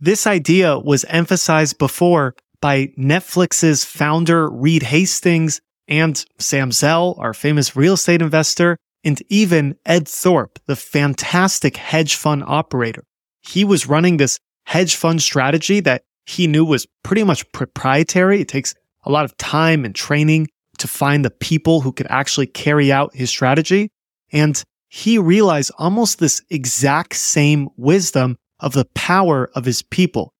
This 0.00 0.26
idea 0.26 0.78
was 0.78 1.04
emphasized 1.08 1.78
before 1.78 2.34
by 2.60 2.88
Netflix's 2.98 3.84
founder 3.84 4.48
Reed 4.50 4.82
Hastings 4.82 5.60
and 5.88 6.24
Sam 6.38 6.72
Zell, 6.72 7.16
our 7.18 7.34
famous 7.34 7.76
real 7.76 7.94
estate 7.94 8.22
investor, 8.22 8.76
and 9.04 9.22
even 9.28 9.76
Ed 9.86 10.08
Thorp, 10.08 10.58
the 10.66 10.76
fantastic 10.76 11.76
hedge 11.76 12.16
fund 12.16 12.42
operator. 12.46 13.04
He 13.40 13.64
was 13.64 13.86
running 13.86 14.16
this 14.16 14.38
hedge 14.64 14.96
fund 14.96 15.22
strategy 15.22 15.80
that 15.80 16.02
he 16.24 16.46
knew 16.48 16.64
was 16.64 16.86
pretty 17.04 17.22
much 17.22 17.50
proprietary. 17.52 18.40
It 18.40 18.48
takes 18.48 18.74
a 19.04 19.10
lot 19.10 19.24
of 19.24 19.36
time 19.36 19.84
and 19.84 19.94
training 19.94 20.48
to 20.78 20.88
find 20.88 21.24
the 21.24 21.30
people 21.30 21.80
who 21.80 21.92
could 21.92 22.08
actually 22.10 22.48
carry 22.48 22.90
out 22.90 23.14
his 23.14 23.30
strategy. 23.30 23.90
And 24.32 24.60
he 24.88 25.18
realized 25.18 25.70
almost 25.78 26.18
this 26.18 26.42
exact 26.50 27.14
same 27.14 27.68
wisdom 27.76 28.36
of 28.58 28.72
the 28.72 28.86
power 28.94 29.50
of 29.54 29.64
his 29.64 29.82
people. 29.82 30.32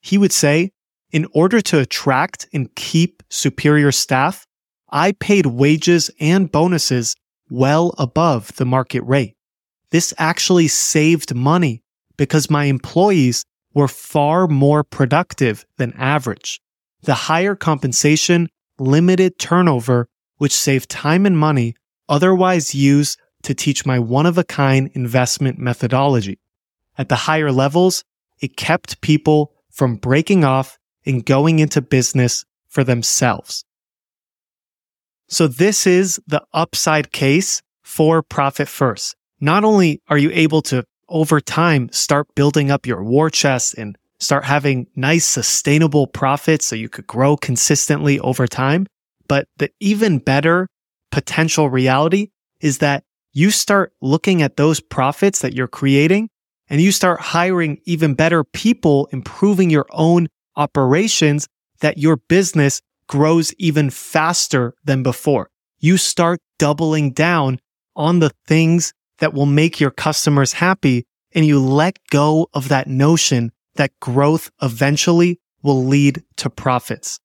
He 0.00 0.18
would 0.18 0.32
say, 0.32 0.72
in 1.10 1.26
order 1.32 1.60
to 1.62 1.78
attract 1.78 2.46
and 2.52 2.74
keep 2.74 3.22
superior 3.30 3.92
staff, 3.92 4.46
I 4.92 5.12
paid 5.12 5.46
wages 5.46 6.10
and 6.20 6.52
bonuses 6.52 7.16
well 7.48 7.94
above 7.96 8.54
the 8.56 8.66
market 8.66 9.02
rate. 9.04 9.34
This 9.90 10.12
actually 10.18 10.68
saved 10.68 11.34
money 11.34 11.82
because 12.18 12.50
my 12.50 12.64
employees 12.64 13.44
were 13.74 13.88
far 13.88 14.46
more 14.46 14.84
productive 14.84 15.64
than 15.78 15.94
average. 15.94 16.60
The 17.02 17.14
higher 17.14 17.56
compensation 17.56 18.48
limited 18.78 19.38
turnover, 19.38 20.08
which 20.36 20.52
saved 20.52 20.90
time 20.90 21.24
and 21.24 21.38
money 21.38 21.74
otherwise 22.08 22.74
used 22.74 23.18
to 23.42 23.54
teach 23.54 23.86
my 23.86 23.98
one 23.98 24.26
of 24.26 24.36
a 24.38 24.44
kind 24.44 24.90
investment 24.92 25.58
methodology. 25.58 26.38
At 26.98 27.08
the 27.08 27.16
higher 27.16 27.50
levels, 27.50 28.04
it 28.40 28.56
kept 28.56 29.00
people 29.00 29.52
from 29.70 29.96
breaking 29.96 30.44
off 30.44 30.78
and 31.06 31.24
going 31.24 31.58
into 31.58 31.80
business 31.80 32.44
for 32.68 32.84
themselves. 32.84 33.64
So 35.32 35.46
this 35.46 35.86
is 35.86 36.20
the 36.26 36.42
upside 36.52 37.10
case 37.10 37.62
for 37.82 38.22
profit 38.22 38.68
first. 38.68 39.16
not 39.40 39.64
only 39.64 40.00
are 40.08 40.18
you 40.18 40.30
able 40.32 40.60
to 40.62 40.84
over 41.08 41.40
time 41.40 41.88
start 41.90 42.32
building 42.34 42.70
up 42.70 42.86
your 42.86 43.02
war 43.02 43.30
chest 43.30 43.74
and 43.78 43.96
start 44.20 44.44
having 44.44 44.86
nice 44.94 45.24
sustainable 45.24 46.06
profits 46.06 46.66
so 46.66 46.76
you 46.76 46.88
could 46.90 47.06
grow 47.06 47.36
consistently 47.36 48.20
over 48.20 48.46
time, 48.46 48.86
but 49.26 49.48
the 49.56 49.70
even 49.80 50.18
better 50.18 50.68
potential 51.10 51.70
reality 51.70 52.28
is 52.60 52.78
that 52.78 53.02
you 53.32 53.50
start 53.50 53.92
looking 54.02 54.42
at 54.42 54.56
those 54.58 54.80
profits 54.80 55.40
that 55.40 55.54
you're 55.54 55.66
creating 55.66 56.28
and 56.68 56.80
you 56.80 56.92
start 56.92 57.20
hiring 57.20 57.80
even 57.84 58.14
better 58.14 58.44
people, 58.44 59.08
improving 59.12 59.70
your 59.70 59.86
own 59.90 60.28
operations 60.56 61.48
that 61.80 61.96
your 61.96 62.16
business 62.16 62.82
grows 63.12 63.52
even 63.58 63.90
faster 63.90 64.72
than 64.84 65.02
before. 65.02 65.50
You 65.80 65.98
start 65.98 66.40
doubling 66.58 67.10
down 67.10 67.60
on 67.94 68.20
the 68.20 68.30
things 68.46 68.94
that 69.18 69.34
will 69.34 69.44
make 69.44 69.78
your 69.78 69.90
customers 69.90 70.54
happy 70.54 71.04
and 71.34 71.44
you 71.44 71.60
let 71.60 71.98
go 72.10 72.48
of 72.54 72.70
that 72.70 72.86
notion 72.86 73.52
that 73.74 73.92
growth 74.00 74.50
eventually 74.62 75.38
will 75.62 75.84
lead 75.84 76.22
to 76.38 76.48
profits. 76.48 77.20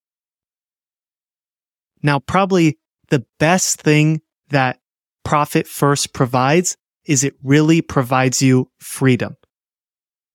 Now, 2.02 2.18
probably 2.18 2.76
the 3.08 3.24
best 3.38 3.80
thing 3.80 4.20
that 4.50 4.80
Profit 5.24 5.66
First 5.66 6.12
provides 6.12 6.76
is 7.06 7.24
it 7.24 7.34
really 7.42 7.80
provides 7.80 8.42
you 8.42 8.70
freedom. 8.78 9.38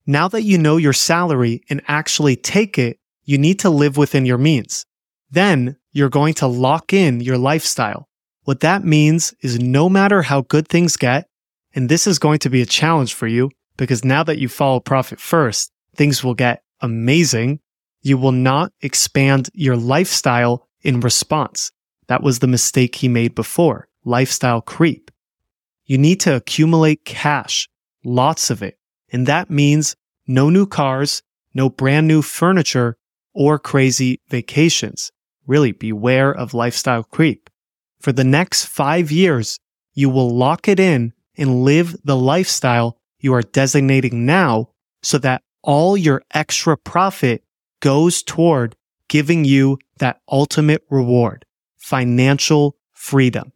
Now 0.04 0.26
that 0.26 0.42
you 0.42 0.58
know 0.58 0.78
your 0.78 0.92
salary 0.92 1.62
and 1.70 1.80
actually 1.86 2.34
take 2.34 2.76
it, 2.76 2.98
you 3.22 3.38
need 3.38 3.60
to 3.60 3.70
live 3.70 3.96
within 3.96 4.26
your 4.26 4.38
means. 4.38 4.84
Then 5.34 5.76
you're 5.90 6.10
going 6.10 6.34
to 6.34 6.46
lock 6.46 6.92
in 6.92 7.20
your 7.20 7.38
lifestyle. 7.38 8.08
What 8.44 8.60
that 8.60 8.84
means 8.84 9.34
is 9.42 9.58
no 9.58 9.88
matter 9.88 10.22
how 10.22 10.42
good 10.42 10.68
things 10.68 10.96
get, 10.96 11.28
and 11.74 11.88
this 11.88 12.06
is 12.06 12.20
going 12.20 12.38
to 12.40 12.50
be 12.50 12.62
a 12.62 12.66
challenge 12.66 13.14
for 13.14 13.26
you 13.26 13.50
because 13.76 14.04
now 14.04 14.22
that 14.22 14.38
you 14.38 14.48
follow 14.48 14.78
profit 14.78 15.18
first, 15.18 15.72
things 15.96 16.22
will 16.22 16.34
get 16.34 16.62
amazing. 16.80 17.58
You 18.00 18.16
will 18.16 18.30
not 18.30 18.72
expand 18.80 19.50
your 19.54 19.76
lifestyle 19.76 20.68
in 20.82 21.00
response. 21.00 21.72
That 22.06 22.22
was 22.22 22.38
the 22.38 22.46
mistake 22.46 22.94
he 22.94 23.08
made 23.08 23.34
before. 23.34 23.88
Lifestyle 24.04 24.60
creep. 24.60 25.10
You 25.84 25.98
need 25.98 26.20
to 26.20 26.36
accumulate 26.36 27.04
cash, 27.04 27.68
lots 28.04 28.50
of 28.50 28.62
it. 28.62 28.78
And 29.12 29.26
that 29.26 29.50
means 29.50 29.96
no 30.28 30.48
new 30.48 30.66
cars, 30.66 31.24
no 31.54 31.68
brand 31.68 32.06
new 32.06 32.22
furniture, 32.22 32.96
or 33.34 33.58
crazy 33.58 34.20
vacations. 34.28 35.10
Really 35.46 35.72
beware 35.72 36.32
of 36.32 36.54
lifestyle 36.54 37.04
creep. 37.04 37.50
For 38.00 38.12
the 38.12 38.24
next 38.24 38.66
five 38.66 39.10
years, 39.10 39.58
you 39.94 40.10
will 40.10 40.30
lock 40.30 40.68
it 40.68 40.80
in 40.80 41.12
and 41.36 41.64
live 41.64 41.96
the 42.04 42.16
lifestyle 42.16 42.98
you 43.18 43.32
are 43.34 43.42
designating 43.42 44.26
now 44.26 44.68
so 45.02 45.18
that 45.18 45.42
all 45.62 45.96
your 45.96 46.22
extra 46.32 46.76
profit 46.76 47.42
goes 47.80 48.22
toward 48.22 48.76
giving 49.08 49.44
you 49.44 49.78
that 49.98 50.20
ultimate 50.30 50.82
reward, 50.90 51.44
financial 51.76 52.76
freedom. 52.92 53.52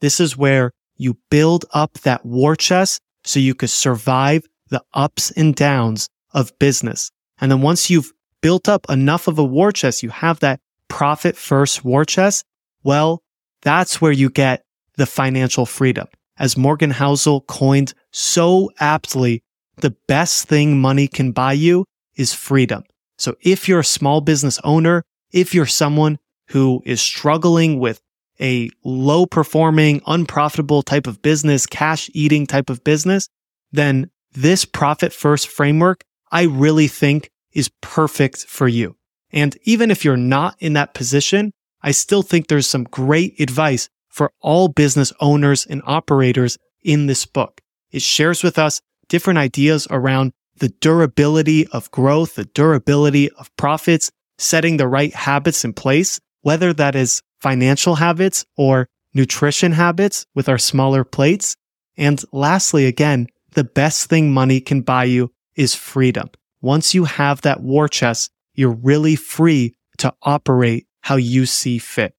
This 0.00 0.20
is 0.20 0.36
where 0.36 0.72
you 0.96 1.18
build 1.30 1.64
up 1.72 1.94
that 2.00 2.24
war 2.24 2.56
chest 2.56 3.00
so 3.24 3.40
you 3.40 3.54
could 3.54 3.70
survive 3.70 4.44
the 4.70 4.82
ups 4.94 5.30
and 5.32 5.54
downs 5.54 6.08
of 6.32 6.56
business. 6.58 7.10
And 7.40 7.50
then 7.50 7.62
once 7.62 7.90
you've 7.90 8.12
built 8.40 8.68
up 8.68 8.86
enough 8.88 9.28
of 9.28 9.38
a 9.38 9.44
war 9.44 9.72
chest, 9.72 10.02
you 10.02 10.10
have 10.10 10.40
that 10.40 10.60
profit 10.92 11.38
first 11.38 11.86
war 11.86 12.04
chest. 12.04 12.44
Well, 12.84 13.22
that's 13.62 13.98
where 14.02 14.12
you 14.12 14.28
get 14.28 14.62
the 14.98 15.06
financial 15.06 15.64
freedom. 15.64 16.06
As 16.38 16.58
Morgan 16.58 16.90
Housel 16.90 17.40
coined 17.46 17.94
so 18.10 18.70
aptly, 18.78 19.42
the 19.78 19.96
best 20.06 20.48
thing 20.48 20.78
money 20.78 21.08
can 21.08 21.32
buy 21.32 21.54
you 21.54 21.86
is 22.16 22.34
freedom. 22.34 22.84
So 23.16 23.36
if 23.40 23.68
you're 23.68 23.80
a 23.80 23.84
small 23.84 24.20
business 24.20 24.60
owner, 24.64 25.02
if 25.32 25.54
you're 25.54 25.64
someone 25.64 26.18
who 26.48 26.82
is 26.84 27.00
struggling 27.00 27.78
with 27.78 28.02
a 28.38 28.68
low 28.84 29.24
performing, 29.24 30.02
unprofitable 30.06 30.82
type 30.82 31.06
of 31.06 31.22
business, 31.22 31.64
cash 31.64 32.10
eating 32.12 32.46
type 32.46 32.68
of 32.68 32.84
business, 32.84 33.30
then 33.70 34.10
this 34.32 34.66
profit 34.66 35.14
first 35.14 35.48
framework, 35.48 36.02
I 36.30 36.42
really 36.42 36.88
think 36.88 37.30
is 37.54 37.70
perfect 37.80 38.44
for 38.44 38.68
you. 38.68 38.94
And 39.32 39.56
even 39.62 39.90
if 39.90 40.04
you're 40.04 40.16
not 40.16 40.56
in 40.58 40.74
that 40.74 40.94
position, 40.94 41.52
I 41.82 41.90
still 41.92 42.22
think 42.22 42.46
there's 42.46 42.66
some 42.66 42.84
great 42.84 43.40
advice 43.40 43.88
for 44.08 44.32
all 44.40 44.68
business 44.68 45.12
owners 45.20 45.66
and 45.66 45.82
operators 45.86 46.58
in 46.82 47.06
this 47.06 47.24
book. 47.26 47.60
It 47.90 48.02
shares 48.02 48.42
with 48.42 48.58
us 48.58 48.80
different 49.08 49.38
ideas 49.38 49.86
around 49.90 50.32
the 50.58 50.68
durability 50.68 51.66
of 51.68 51.90
growth, 51.90 52.34
the 52.34 52.44
durability 52.44 53.30
of 53.30 53.54
profits, 53.56 54.10
setting 54.38 54.76
the 54.76 54.88
right 54.88 55.14
habits 55.14 55.64
in 55.64 55.72
place, 55.72 56.20
whether 56.42 56.72
that 56.74 56.94
is 56.94 57.22
financial 57.40 57.96
habits 57.96 58.44
or 58.56 58.88
nutrition 59.14 59.72
habits 59.72 60.26
with 60.34 60.48
our 60.48 60.58
smaller 60.58 61.04
plates. 61.04 61.56
And 61.96 62.22
lastly, 62.32 62.86
again, 62.86 63.28
the 63.52 63.64
best 63.64 64.08
thing 64.08 64.32
money 64.32 64.60
can 64.60 64.82
buy 64.82 65.04
you 65.04 65.30
is 65.56 65.74
freedom. 65.74 66.30
Once 66.60 66.94
you 66.94 67.04
have 67.04 67.42
that 67.42 67.60
war 67.60 67.88
chest, 67.88 68.30
you're 68.54 68.70
really 68.70 69.16
free 69.16 69.74
to 69.98 70.12
operate 70.22 70.86
how 71.00 71.16
you 71.16 71.46
see 71.46 71.78
fit. 71.78 72.14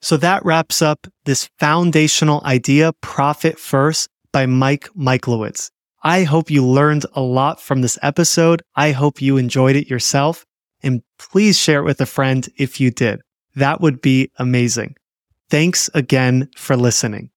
So 0.00 0.16
that 0.18 0.44
wraps 0.44 0.80
up 0.80 1.06
this 1.24 1.50
foundational 1.58 2.42
idea, 2.44 2.92
profit 2.94 3.58
first 3.58 4.08
by 4.32 4.46
Mike 4.46 4.88
Michalowicz. 4.96 5.70
I 6.02 6.22
hope 6.22 6.50
you 6.50 6.64
learned 6.64 7.04
a 7.14 7.20
lot 7.20 7.60
from 7.60 7.82
this 7.82 7.98
episode. 8.02 8.62
I 8.76 8.92
hope 8.92 9.20
you 9.20 9.36
enjoyed 9.36 9.74
it 9.74 9.90
yourself 9.90 10.46
and 10.82 11.02
please 11.18 11.58
share 11.58 11.80
it 11.80 11.84
with 11.84 12.00
a 12.00 12.06
friend 12.06 12.48
if 12.56 12.80
you 12.80 12.90
did. 12.90 13.20
That 13.56 13.80
would 13.80 14.00
be 14.00 14.30
amazing. 14.38 14.94
Thanks 15.50 15.90
again 15.94 16.48
for 16.56 16.76
listening. 16.76 17.30